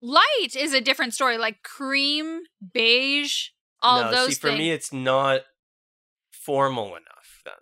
[0.03, 1.37] Light is a different story.
[1.37, 2.41] Like cream,
[2.73, 3.47] beige,
[3.81, 4.59] all no, of those see, for things.
[4.59, 5.41] me, it's not
[6.31, 7.41] formal enough.
[7.45, 7.53] Then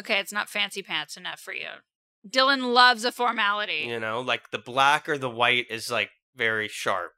[0.00, 1.68] okay, it's not fancy pants enough for you.
[2.28, 3.84] Dylan loves a formality.
[3.88, 7.12] you know, like the black or the white is like very sharp.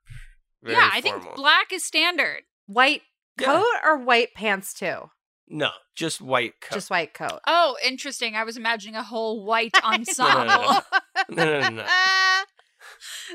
[0.62, 1.20] Very yeah, I formal.
[1.22, 2.42] think black is standard.
[2.66, 3.02] White
[3.40, 3.46] Yeah.
[3.46, 5.10] coat or white pants too?
[5.48, 6.74] No, just white coat.
[6.76, 7.40] Just white coat.
[7.46, 8.36] Oh, interesting.
[8.36, 10.82] I was imagining a whole white no, no, ensemble.
[11.30, 11.84] no, no, no, no.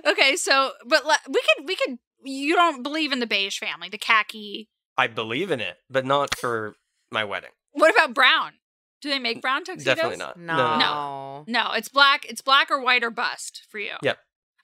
[0.05, 1.97] okay, so but le- we could we could.
[2.23, 4.69] You don't believe in the beige family, the khaki.
[4.97, 6.75] I believe in it, but not for
[7.11, 7.51] my wedding.
[7.73, 8.53] What about brown?
[9.01, 9.95] Do they make brown tuxedos?
[9.95, 10.39] Definitely not.
[10.39, 10.77] no.
[10.77, 11.43] No.
[11.47, 12.25] No, it's black.
[12.25, 13.93] It's black or white or bust for you.
[14.01, 14.17] Yep.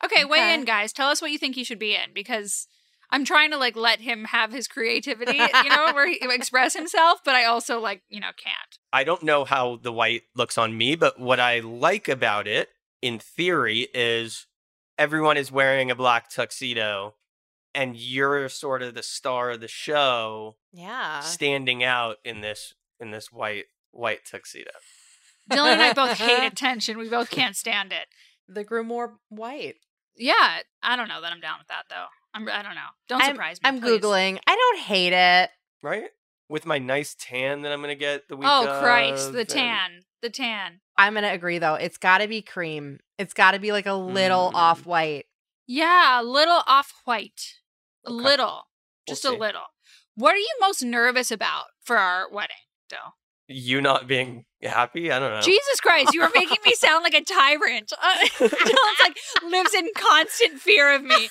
[0.03, 0.91] Okay, weigh in, guys.
[0.91, 2.67] Tell us what you think he should be in because
[3.09, 7.19] I'm trying to like let him have his creativity, you know, where he express himself,
[7.23, 8.79] but I also like you know can't.
[8.91, 12.69] I don't know how the white looks on me, but what I like about it,
[13.01, 14.47] in theory, is
[15.03, 17.15] everyone is wearing a black tuxedo,
[17.75, 21.19] and you're sort of the star of the show, Yeah.
[21.19, 24.71] standing out in this in this white white tuxedo.
[25.51, 26.97] Dylan and I both hate attention.
[26.97, 28.07] We both can't stand it.
[28.47, 29.75] The groom wore white.
[30.15, 32.05] Yeah, I don't know that I'm down with that though.
[32.33, 32.47] I'm.
[32.47, 32.91] I don't know.
[33.09, 33.67] Don't surprise me.
[33.67, 33.99] I'm please.
[33.99, 34.39] googling.
[34.47, 35.49] I don't hate it.
[35.81, 36.11] Right?
[36.47, 38.47] With my nice tan that I'm gonna get the week.
[38.49, 39.91] Oh Christ, the and- tan,
[40.21, 40.79] the tan.
[40.97, 41.73] I'm gonna agree though.
[41.73, 42.99] It's got to be cream.
[43.17, 44.55] It's got to be like a little Mm.
[44.55, 45.25] off white.
[45.67, 47.55] Yeah, a little off white.
[48.05, 48.23] A Okay.
[48.23, 48.67] little.
[49.07, 49.61] We'll Just a little.
[50.15, 52.55] What are you most nervous about for our wedding,
[52.89, 53.15] Dill?
[53.47, 55.11] You not being happy?
[55.11, 55.41] I don't know.
[55.41, 57.91] Jesus Christ, you were making me sound like a tyrant.
[58.01, 61.29] Uh, Dylan's like lives in constant fear of me,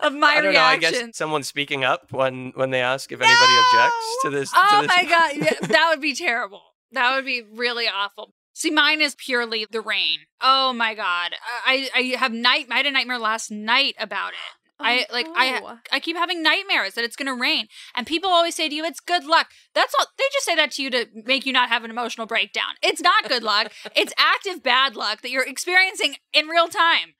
[0.00, 0.60] of my I don't know.
[0.60, 4.50] I guess someone's speaking up when when they ask if anybody objects to this.
[4.54, 4.96] oh to this.
[4.96, 6.62] my god, yeah, that would be terrible.
[6.92, 8.34] That would be really awful.
[8.54, 10.20] See, mine is purely the rain.
[10.40, 11.32] Oh my god,
[11.64, 12.66] I I have night.
[12.70, 14.58] I had a nightmare last night about it.
[14.78, 15.78] Oh, I like I Oh.
[15.90, 18.84] I keep having nightmares that it's going to rain, and people always say to you,
[18.84, 20.06] "It's good luck." That's all.
[20.18, 22.74] They just say that to you to make you not have an emotional breakdown.
[22.82, 23.72] It's not good luck.
[23.94, 27.14] it's active bad luck that you're experiencing in real time.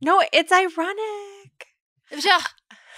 [0.00, 1.66] No, it's ironic.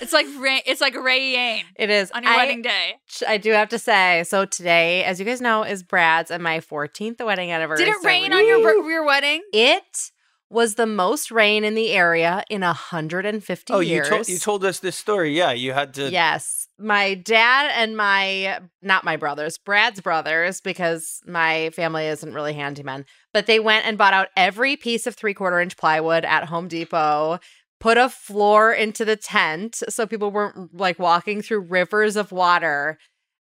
[0.00, 0.02] Ugh.
[0.02, 2.94] It's like Ray, it's like Ray Yane It is on your I, wedding day.
[3.26, 6.60] I do have to say, so today, as you guys know, is Brad's and my
[6.60, 7.86] 14th wedding anniversary.
[7.86, 9.42] Did it rain on your your wedding?
[9.52, 10.10] It
[10.50, 14.08] was the most rain in the area in 150 Oh, you years.
[14.08, 15.36] told you told us this story.
[15.36, 16.10] Yeah, you had to.
[16.10, 16.66] Yes.
[16.76, 23.04] My dad and my, not my brothers, Brad's brothers, because my family isn't really handymen,
[23.32, 26.66] but they went and bought out every piece of three quarter inch plywood at Home
[26.68, 27.38] Depot,
[27.80, 32.98] put a floor into the tent so people weren't like walking through rivers of water.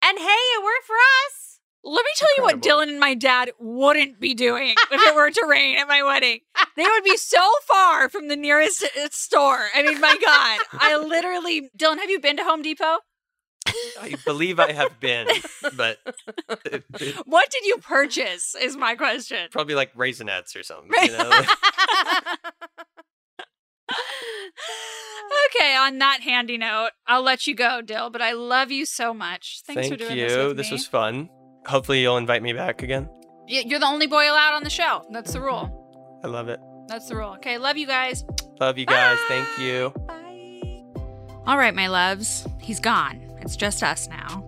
[0.05, 1.61] And hey, it worked for us.
[1.85, 5.31] Let me tell you what Dylan and my dad wouldn't be doing if it were
[5.33, 6.39] to rain at my wedding.
[6.77, 9.69] They would be so far from the nearest uh, store.
[9.75, 10.61] I mean, my God.
[10.73, 12.99] I literally, Dylan, have you been to Home Depot?
[14.01, 15.29] I believe I have been,
[15.77, 15.99] but
[16.67, 18.55] it- it- What did you purchase?
[18.61, 19.49] Is my question.
[19.51, 20.89] probably like raisinets or something.
[20.91, 21.11] Right.
[21.11, 21.43] You know?
[25.55, 29.13] Okay, on that handy note, I'll let you go, Dill, but I love you so
[29.15, 29.63] much.
[29.67, 30.29] Thanks Thank for doing you.
[30.29, 30.75] this with this me.
[30.75, 31.29] was fun.
[31.67, 33.09] Hopefully, you'll invite me back again.
[33.47, 35.05] You're the only boy allowed on the show.
[35.11, 36.21] That's the rule.
[36.25, 36.61] I love it.
[36.89, 37.35] That's the rule.
[37.35, 38.25] Okay, love you guys.
[38.61, 39.19] Love you guys.
[39.29, 39.93] Thank you.
[40.07, 40.85] Bye.
[41.47, 42.47] All right, my loves.
[42.61, 43.21] He's gone.
[43.41, 44.45] It's just us now.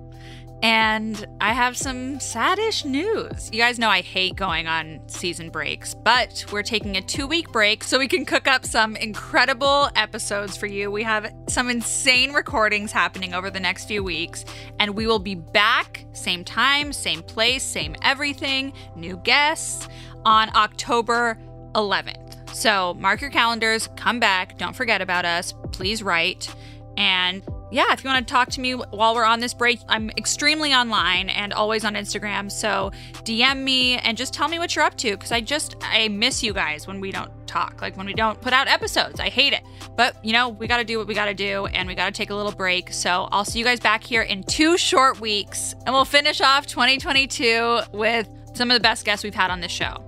[0.65, 3.51] And I have some saddish news.
[3.53, 7.53] You guys know I hate going on season breaks, but we're taking a two week
[7.53, 10.91] break so we can cook up some incredible episodes for you.
[10.91, 14.47] We have some insane recordings happening over the next few weeks,
[14.81, 19.87] and we will be back, same time, same place, same everything, new guests
[20.25, 21.39] on October
[21.75, 22.55] 11th.
[22.55, 26.49] So mark your calendars, come back, don't forget about us, please write.
[26.97, 27.43] And
[27.75, 30.73] yeah, if you want to talk to me while we're on this break, I'm extremely
[30.73, 32.49] online and always on Instagram.
[32.51, 32.93] So
[33.25, 36.41] DM me and just tell me what you're up to because I just, I miss
[36.41, 39.19] you guys when we don't talk, like when we don't put out episodes.
[39.19, 39.65] I hate it.
[39.97, 42.07] But you know, we got to do what we got to do and we got
[42.07, 42.93] to take a little break.
[42.93, 46.69] So I'll see you guys back here in two short weeks and we'll finish off
[46.69, 50.01] 2022 with some of the best guests we've had on this show.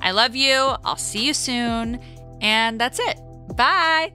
[0.00, 0.54] I love you.
[0.84, 2.00] I'll see you soon.
[2.40, 3.18] And that's it.
[3.56, 4.12] Bye.